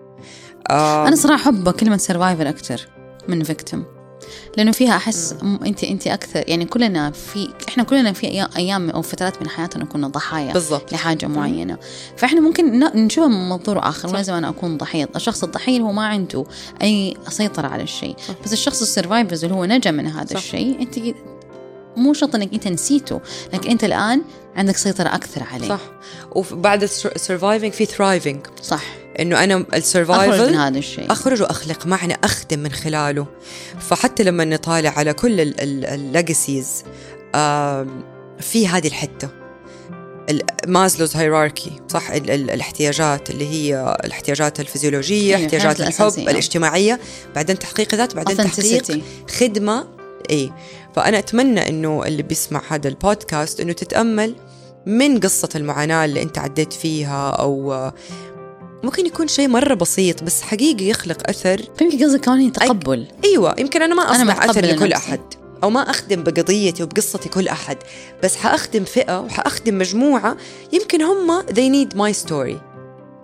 آه 0.69 1.08
أنا 1.08 1.15
صراحة 1.15 1.41
أحب 1.41 1.69
كلمة 1.69 1.97
survivor 1.97 2.49
أكثر 2.49 2.88
من 3.28 3.43
victim 3.43 3.86
لأنه 4.58 4.71
فيها 4.71 4.95
أحس 4.95 5.36
أنت 5.65 5.84
أنت 5.84 6.08
أكثر 6.08 6.43
يعني 6.47 6.65
كلنا 6.65 7.12
في 7.12 7.49
إحنا 7.69 7.84
كلنا 7.84 8.13
في 8.13 8.47
أيام 8.58 8.89
أو 8.89 9.02
فترات 9.02 9.41
من 9.41 9.49
حياتنا 9.49 9.86
كنا 9.86 10.08
ضحايا 10.08 10.54
بالضبط. 10.54 10.93
لحاجة 10.93 11.25
معينة. 11.25 11.78
فإحنا 12.17 12.41
ممكن 12.41 12.80
نشوفها 12.80 13.28
من 13.28 13.49
منظور 13.49 13.80
آخر 13.80 14.13
لازم 14.13 14.34
أنا 14.34 14.49
أكون 14.49 14.78
ضحية. 14.78 15.10
الشخص 15.15 15.43
الضحية 15.43 15.80
هو 15.80 15.91
ما 15.91 16.08
عنده 16.08 16.45
أي 16.82 17.17
سيطرة 17.30 17.67
على 17.67 17.84
الشيء. 17.84 18.15
بس 18.45 18.54
الشخص 18.54 18.82
ال 18.82 18.88
survivors 18.88 19.43
اللي 19.43 19.56
هو 19.56 19.65
نجا 19.65 19.91
من 19.91 20.08
هذا 20.08 20.28
صح. 20.28 20.36
الشيء 20.36 20.82
أنت 20.82 20.99
مو 21.99 22.13
شرط 22.13 22.35
إنك 22.35 22.53
أنت 22.53 22.67
نسيته 22.67 23.21
لكن 23.53 23.69
أنت 23.69 23.83
الآن 23.83 24.21
عندك 24.55 24.77
سيطرة 24.77 25.15
أكثر 25.15 25.43
عليه. 25.43 25.69
صح. 25.69 25.81
وبعد 26.31 26.83
ال 26.84 26.92
surviving 26.92 27.73
في 27.73 27.85
thriving 27.86 28.39
صح. 28.62 28.83
إنه 29.19 29.43
أنا 29.43 29.65
ال 29.73 29.80
survival 29.80 30.34
اخرج 30.33 30.49
من 30.49 30.55
هذا 30.55 30.77
الشيء. 30.77 31.12
أخرج 31.12 31.41
وأخلق 31.41 31.85
معنى 31.85 32.17
أخدم 32.23 32.59
من 32.59 32.71
خلاله. 32.71 33.25
فحتى 33.79 34.23
لما 34.23 34.45
نطالع 34.45 34.89
على 34.89 35.13
كل 35.13 35.53
ال 35.60 35.73
legacies 35.73 36.84
في 38.39 38.67
هذه 38.67 38.88
الحتة. 38.88 39.29
Maslow's 40.67 41.15
hierarchy 41.15 41.71
صح؟ 41.88 42.09
ال 42.09 42.31
ال 42.31 42.51
الاحتياجات 42.51 43.29
اللي 43.29 43.47
هي 43.47 43.97
الاحتياجات 44.05 44.59
الفيزيولوجية 44.59 45.35
إيه، 45.35 45.43
احتياجات 45.43 45.81
الحب 45.81 46.13
الاجتماعية. 46.17 46.99
بعدين 47.35 47.59
تحقيق 47.59 47.95
ذات 47.95 48.15
بعدين 48.15 48.38
تحقيق 48.38 49.01
خدمة. 49.39 49.88
اي 50.29 50.51
فأنا 50.95 51.19
أتمنى 51.19 51.69
إنه 51.69 52.04
اللي 52.06 52.23
بيسمع 52.23 52.62
هذا 52.69 52.88
البودكاست 52.88 53.60
إنه 53.60 53.73
تتأمل 53.73 54.36
من 54.86 55.19
قصة 55.19 55.49
المعاناة 55.56 56.06
اللي 56.06 56.21
أنت 56.21 56.38
عديت 56.38 56.73
فيها 56.73 57.30
أو 57.30 57.91
ممكن 58.84 59.06
يكون 59.06 59.28
شيء 59.28 59.47
مرة 59.47 59.73
بسيط 59.73 60.23
بس 60.23 60.41
حقيقي 60.41 60.86
يخلق 60.86 61.30
أثر. 61.30 61.62
يمكن 61.82 62.06
قصدك 62.06 62.25
كمان 62.25 62.52
تقبل 62.52 63.08
أيوة 63.25 63.56
يمكن 63.60 63.82
أنا 63.82 63.95
ما 63.95 64.12
أصنع 64.12 64.45
أثر 64.45 64.65
لكل 64.65 64.86
لنفسي. 64.86 64.95
أحد 64.95 65.21
أو 65.63 65.69
ما 65.69 65.89
أخدم 65.89 66.23
بقضيتي 66.23 66.84
وبقصتي 66.84 67.30
كل 67.30 67.47
أحد 67.47 67.78
بس 68.23 68.36
حأخدم 68.36 68.84
فئة 68.84 69.19
وحأخدم 69.19 69.78
مجموعة 69.78 70.38
يمكن 70.73 71.02
هم 71.02 71.41
they 71.41 71.69
need 71.73 71.95
my 71.97 72.28
story. 72.28 72.56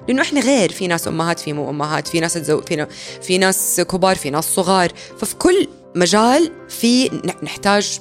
لأنه 0.08 0.22
إحنا 0.22 0.40
غير 0.40 0.72
في 0.72 0.88
ناس 0.88 1.08
أمهات 1.08 1.40
في 1.40 1.54
مو 1.54 1.70
أمهات 1.70 2.08
في 2.08 2.20
ناس 2.20 2.34
تزو... 2.34 2.62
في, 2.62 2.88
في 3.22 3.38
ناس 3.38 3.82
كبار 3.82 4.16
في 4.16 4.30
ناس 4.30 4.56
صغار 4.56 4.92
ففي 5.20 5.36
كل 5.36 5.68
مجال 5.96 6.52
في 6.70 7.10
نحتاج 7.44 8.00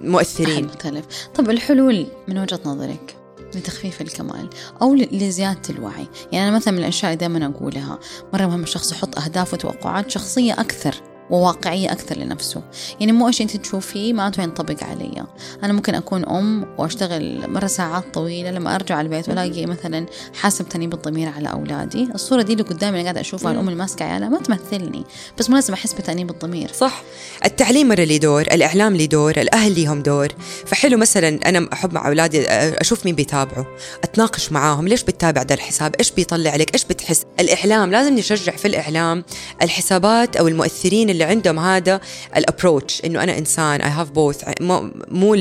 مؤثرين. 0.00 0.64
مختلف. 0.64 1.04
طب 1.34 1.50
الحلول 1.50 2.06
من 2.28 2.38
وجهة 2.38 2.60
نظرك 2.64 3.16
لتخفيف 3.54 4.00
الكمال 4.00 4.50
أو 4.82 4.94
لزيادة 4.94 5.60
الوعي؟ 5.70 6.06
يعني 6.32 6.48
أنا 6.48 6.56
مثلا 6.56 6.74
من 6.74 6.78
الأشياء 6.78 7.12
اللي 7.12 7.28
دائما 7.28 7.46
أقولها 7.46 7.98
مرة 8.32 8.46
مهم 8.46 8.62
الشخص 8.62 8.92
يحط 8.92 9.18
أهداف 9.18 9.52
وتوقعات 9.54 10.10
شخصية 10.10 10.52
أكثر. 10.52 10.94
وواقعية 11.30 11.92
أكثر 11.92 12.18
لنفسه. 12.18 12.62
يعني 13.00 13.12
مو 13.12 13.28
إيش 13.28 13.42
أنت 13.42 13.56
تشوفيه 13.56 14.12
معناته 14.12 14.42
ينطبق 14.42 14.84
علي. 14.84 15.24
أنا 15.62 15.72
ممكن 15.72 15.94
أكون 15.94 16.24
أم 16.24 16.66
وأشتغل 16.78 17.50
مرة 17.50 17.66
ساعات 17.66 18.14
طويلة 18.14 18.50
لما 18.50 18.74
أرجع 18.74 19.00
البيت 19.00 19.28
وألاقي 19.28 19.66
مثلا 19.66 20.06
حاسب 20.34 20.68
تأنيب 20.68 20.94
الضمير 20.94 21.28
على 21.28 21.52
أولادي. 21.52 22.08
الصورة 22.14 22.42
دي 22.42 22.52
اللي 22.52 22.64
قدامي 22.64 22.96
أنا 22.96 23.02
قاعدة 23.02 23.20
أشوفها 23.20 23.52
الأم 23.52 23.68
اللي 23.68 23.78
ماسكة 23.78 24.04
عيالها 24.04 24.28
ما 24.28 24.38
تمثلني. 24.38 25.04
بس 25.38 25.50
مو 25.50 25.56
لازم 25.56 25.74
أحس 25.74 25.92
بتأنيب 25.92 26.30
الضمير. 26.30 26.72
صح. 26.72 27.02
التعليم 27.44 27.88
مرة 27.88 28.04
لي 28.04 28.18
دور 28.18 28.42
الإعلام 28.42 28.96
لي 28.96 29.06
دور 29.06 29.36
الأهل 29.36 29.72
ليهم 29.74 30.02
دور. 30.02 30.28
فحلو 30.66 30.98
مثلا 30.98 31.48
أنا 31.48 31.68
أحب 31.72 31.92
مع 31.92 32.08
أولادي 32.08 32.48
أشوف 32.48 33.04
مين 33.04 33.14
بيتابعوا 33.14 33.64
أتناقش 34.04 34.52
معاهم. 34.52 34.88
ليش 34.88 35.02
بتتابع 35.02 35.42
ده 35.42 35.54
الحساب؟ 35.54 35.94
إيش 35.98 36.10
بيطلع 36.10 36.56
لك؟ 36.56 36.74
إيش 36.74 36.84
بتحس؟ 36.84 37.24
الإعلام 37.40 37.90
لازم 37.90 38.14
نشجع 38.14 38.56
في 38.56 38.68
الإعلام 38.68 39.24
الحسابات 39.62 40.36
أو 40.36 40.48
المؤثرين 40.48 41.15
اللي 41.16 41.24
عندهم 41.24 41.58
هذا 41.58 42.00
ال 42.36 42.44
approach 42.44 43.04
إنه 43.04 43.22
أنا 43.22 43.38
إنسان 43.38 43.80
I 43.80 43.90
have 43.90 44.10
both 44.10 44.44
مو 44.60 45.36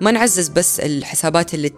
ما 0.00 0.10
نعزز 0.10 0.48
بس 0.48 0.80
الحسابات 0.80 1.54
اللي 1.54 1.68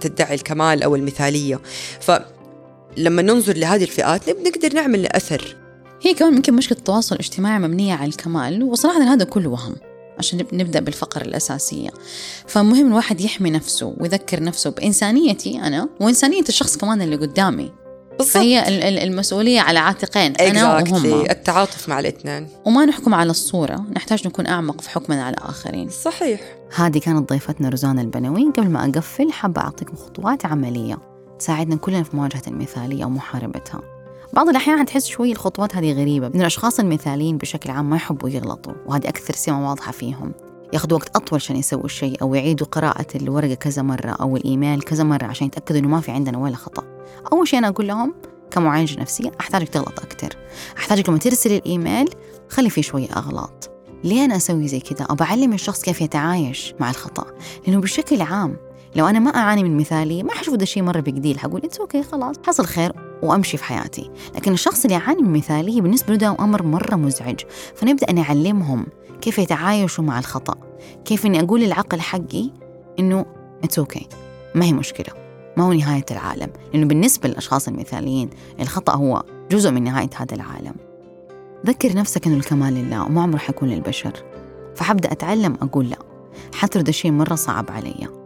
تدعي 0.00 0.34
الكمال 0.34 0.82
أو 0.82 0.96
المثالية. 0.96 1.60
فلما 2.00 3.22
ننظر 3.22 3.56
لهذه 3.56 3.82
الفئات 3.82 4.28
نقدر 4.28 4.74
نعمل 4.74 5.06
أثر. 5.06 5.56
هي 6.02 6.14
كمان 6.14 6.34
يمكن 6.34 6.54
مشكلة 6.54 6.78
التواصل 6.78 7.14
الاجتماعي 7.14 7.58
مبنية 7.58 7.94
على 7.94 8.08
الكمال 8.08 8.62
وصراحة 8.62 9.02
هذا 9.02 9.24
كله 9.24 9.48
وهم 9.48 9.76
عشان 10.18 10.46
نبدأ 10.52 10.80
بالفقرة 10.80 11.22
الأساسية. 11.22 11.90
فمهم 12.46 12.86
الواحد 12.86 13.20
يحمي 13.20 13.50
نفسه 13.50 13.94
ويذكر 13.98 14.42
نفسه 14.42 14.70
بإنسانيتي 14.70 15.60
أنا 15.60 15.88
وإنسانية 16.00 16.44
الشخص 16.48 16.76
كمان 16.76 17.02
اللي 17.02 17.16
قدامي. 17.16 17.85
بالضبط. 18.18 18.34
فهي 18.34 19.04
المسؤولية 19.04 19.60
على 19.60 19.78
عاتقين 19.78 20.36
أنا. 20.36 20.76
وهم. 20.76 21.06
التعاطف 21.30 21.88
مع 21.88 22.00
الاثنين. 22.00 22.48
وما 22.64 22.84
نحكم 22.84 23.14
على 23.14 23.30
الصورة 23.30 23.84
نحتاج 23.96 24.26
نكون 24.26 24.46
أعمق 24.46 24.80
في 24.80 24.90
حكمنا 24.90 25.24
على 25.24 25.36
الآخرين. 25.36 25.88
صحيح. 25.88 26.40
هذه 26.76 26.98
كانت 26.98 27.30
ضيفتنا 27.30 27.68
رزان 27.68 27.98
البنوي. 27.98 28.50
قبل 28.50 28.68
ما 28.68 28.84
أقفل 28.84 29.32
حابة 29.32 29.60
أعطيكم 29.60 29.96
خطوات 29.96 30.46
عملية 30.46 30.98
تساعدنا 31.38 31.76
كلنا 31.76 32.02
في 32.02 32.16
مواجهة 32.16 32.42
المثالية 32.46 33.04
ومحاربتها. 33.04 33.80
بعض 34.32 34.48
الأحيان 34.48 34.86
تحس 34.86 35.06
شوي 35.06 35.32
الخطوات 35.32 35.76
هذه 35.76 35.92
غريبة 35.92 36.28
من 36.28 36.40
الأشخاص 36.40 36.80
المثاليين 36.80 37.38
بشكل 37.38 37.70
عام 37.70 37.90
ما 37.90 37.96
يحبوا 37.96 38.28
يغلطوا 38.28 38.72
وهذه 38.86 39.08
أكثر 39.08 39.34
سمة 39.34 39.68
واضحة 39.68 39.92
فيهم. 39.92 40.32
ياخذوا 40.72 40.98
وقت 40.98 41.16
أطول 41.16 41.36
عشان 41.36 41.56
يسووا 41.56 41.84
الشيء 41.84 42.22
أو 42.22 42.34
يعيدوا 42.34 42.66
قراءة 42.66 43.06
الورقة 43.14 43.54
كذا 43.54 43.82
مرة 43.82 44.10
أو 44.10 44.36
الإيميل 44.36 44.82
كذا 44.82 45.04
مرة 45.04 45.24
عشان 45.24 45.46
يتأكدوا 45.46 45.80
إنه 45.80 45.88
ما 45.88 46.00
في 46.00 46.10
عندنا 46.10 46.38
ولا 46.38 46.56
خطأ. 46.56 46.84
أول 47.32 47.48
شيء 47.48 47.58
أنا 47.58 47.68
أقول 47.68 47.88
لهم 47.88 48.14
كمعالجة 48.50 49.00
نفسية 49.00 49.32
أحتاجك 49.40 49.68
تغلط 49.68 50.00
أكتر. 50.00 50.36
أحتاجك 50.78 51.08
لما 51.08 51.18
ترسل 51.18 51.52
الإيميل 51.52 52.08
خلي 52.48 52.70
فيه 52.70 52.82
شوية 52.82 53.08
أغلاط. 53.16 53.70
ليه 54.04 54.24
أنا 54.24 54.36
أسوي 54.36 54.68
زي 54.68 54.80
كذا؟ 54.80 55.06
بعلم 55.06 55.52
الشخص 55.52 55.82
كيف 55.82 56.00
يتعايش 56.00 56.74
مع 56.80 56.90
الخطأ. 56.90 57.26
لأنه 57.66 57.80
بشكل 57.80 58.22
عام 58.22 58.56
لو 58.96 59.06
أنا 59.06 59.18
ما 59.18 59.30
أعاني 59.30 59.64
من 59.64 59.76
مثالية 59.76 60.22
ما 60.22 60.32
حشوف 60.32 60.54
ده 60.54 60.64
شيء 60.64 60.82
مرة 60.82 61.00
big 61.00 61.16
deal 61.16 61.38
حقول 61.38 61.60
it's 61.64 61.78
okay 61.78 62.02
خلاص 62.02 62.36
حصل 62.46 62.64
خير 62.64 62.92
وأمشي 63.22 63.56
في 63.56 63.64
حياتي. 63.64 64.10
لكن 64.34 64.52
الشخص 64.52 64.84
اللي 64.84 64.96
يعاني 64.96 65.22
من 65.22 65.32
مثالية 65.32 65.80
بالنسبة 65.80 66.12
له 66.12 66.18
ده 66.18 66.36
أمر 66.40 66.62
مرة 66.62 66.96
مزعج. 66.96 67.40
فنبدأ 67.74 68.12
نعلمهم 68.12 68.86
كيف 69.20 69.38
يتعايشوا 69.38 70.04
مع 70.04 70.18
الخطأ. 70.18 70.54
كيف 71.04 71.26
إني 71.26 71.40
أقول 71.40 71.60
للعقل 71.60 72.00
حقي 72.00 72.50
إنه 72.98 73.26
it's 73.64 73.78
okay 73.78 74.08
ما 74.54 74.64
هي 74.64 74.72
مشكلة 74.72 75.14
ما 75.56 75.64
هو 75.64 75.72
نهاية 75.72 76.04
العالم. 76.10 76.50
لأنه 76.72 76.86
بالنسبة 76.86 77.28
للأشخاص 77.28 77.68
المثاليين 77.68 78.30
الخطأ 78.60 78.92
هو 78.92 79.22
جزء 79.50 79.70
من 79.70 79.84
نهاية 79.84 80.10
هذا 80.16 80.34
العالم. 80.34 80.74
ذكر 81.66 81.96
نفسك 81.96 82.26
أنه 82.26 82.36
الكمال 82.36 82.74
لله 82.74 83.04
وما 83.06 83.22
عمره 83.22 83.38
حيكون 83.38 83.68
للبشر. 83.68 84.12
فحبدأ 84.74 85.12
أتعلم 85.12 85.56
أقول 85.62 85.90
لا 85.90 85.98
حتى 86.54 86.82
ده 86.82 86.92
شيء 86.92 87.10
مرة 87.10 87.34
صعب 87.34 87.70
علي. 87.70 88.25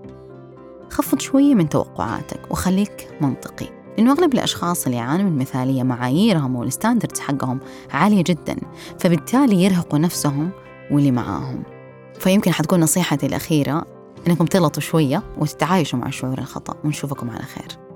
خفض 1.00 1.20
شوية 1.20 1.54
من 1.54 1.68
توقعاتك 1.68 2.40
وخليك 2.50 3.08
منطقي. 3.20 3.66
لأنه 3.98 4.12
أغلب 4.12 4.34
الأشخاص 4.34 4.84
اللي 4.84 4.96
يعانوا 4.96 5.30
من 5.30 5.38
مثالية 5.38 5.82
معاييرهم 5.82 6.56
والستاندردز 6.56 7.20
حقهم 7.20 7.60
عالية 7.90 8.24
جدا 8.26 8.56
فبالتالي 8.98 9.64
يرهقوا 9.64 9.98
نفسهم 9.98 10.50
واللي 10.90 11.10
معاهم. 11.10 11.62
فيمكن 12.18 12.52
حتكون 12.52 12.80
نصيحتي 12.80 13.26
الأخيرة 13.26 13.86
إنكم 14.26 14.44
تغلطوا 14.44 14.82
شوية 14.82 15.22
وتتعايشوا 15.38 15.98
مع 15.98 16.10
شعور 16.10 16.38
الخطأ. 16.38 16.74
ونشوفكم 16.84 17.30
على 17.30 17.42
خير. 17.42 17.89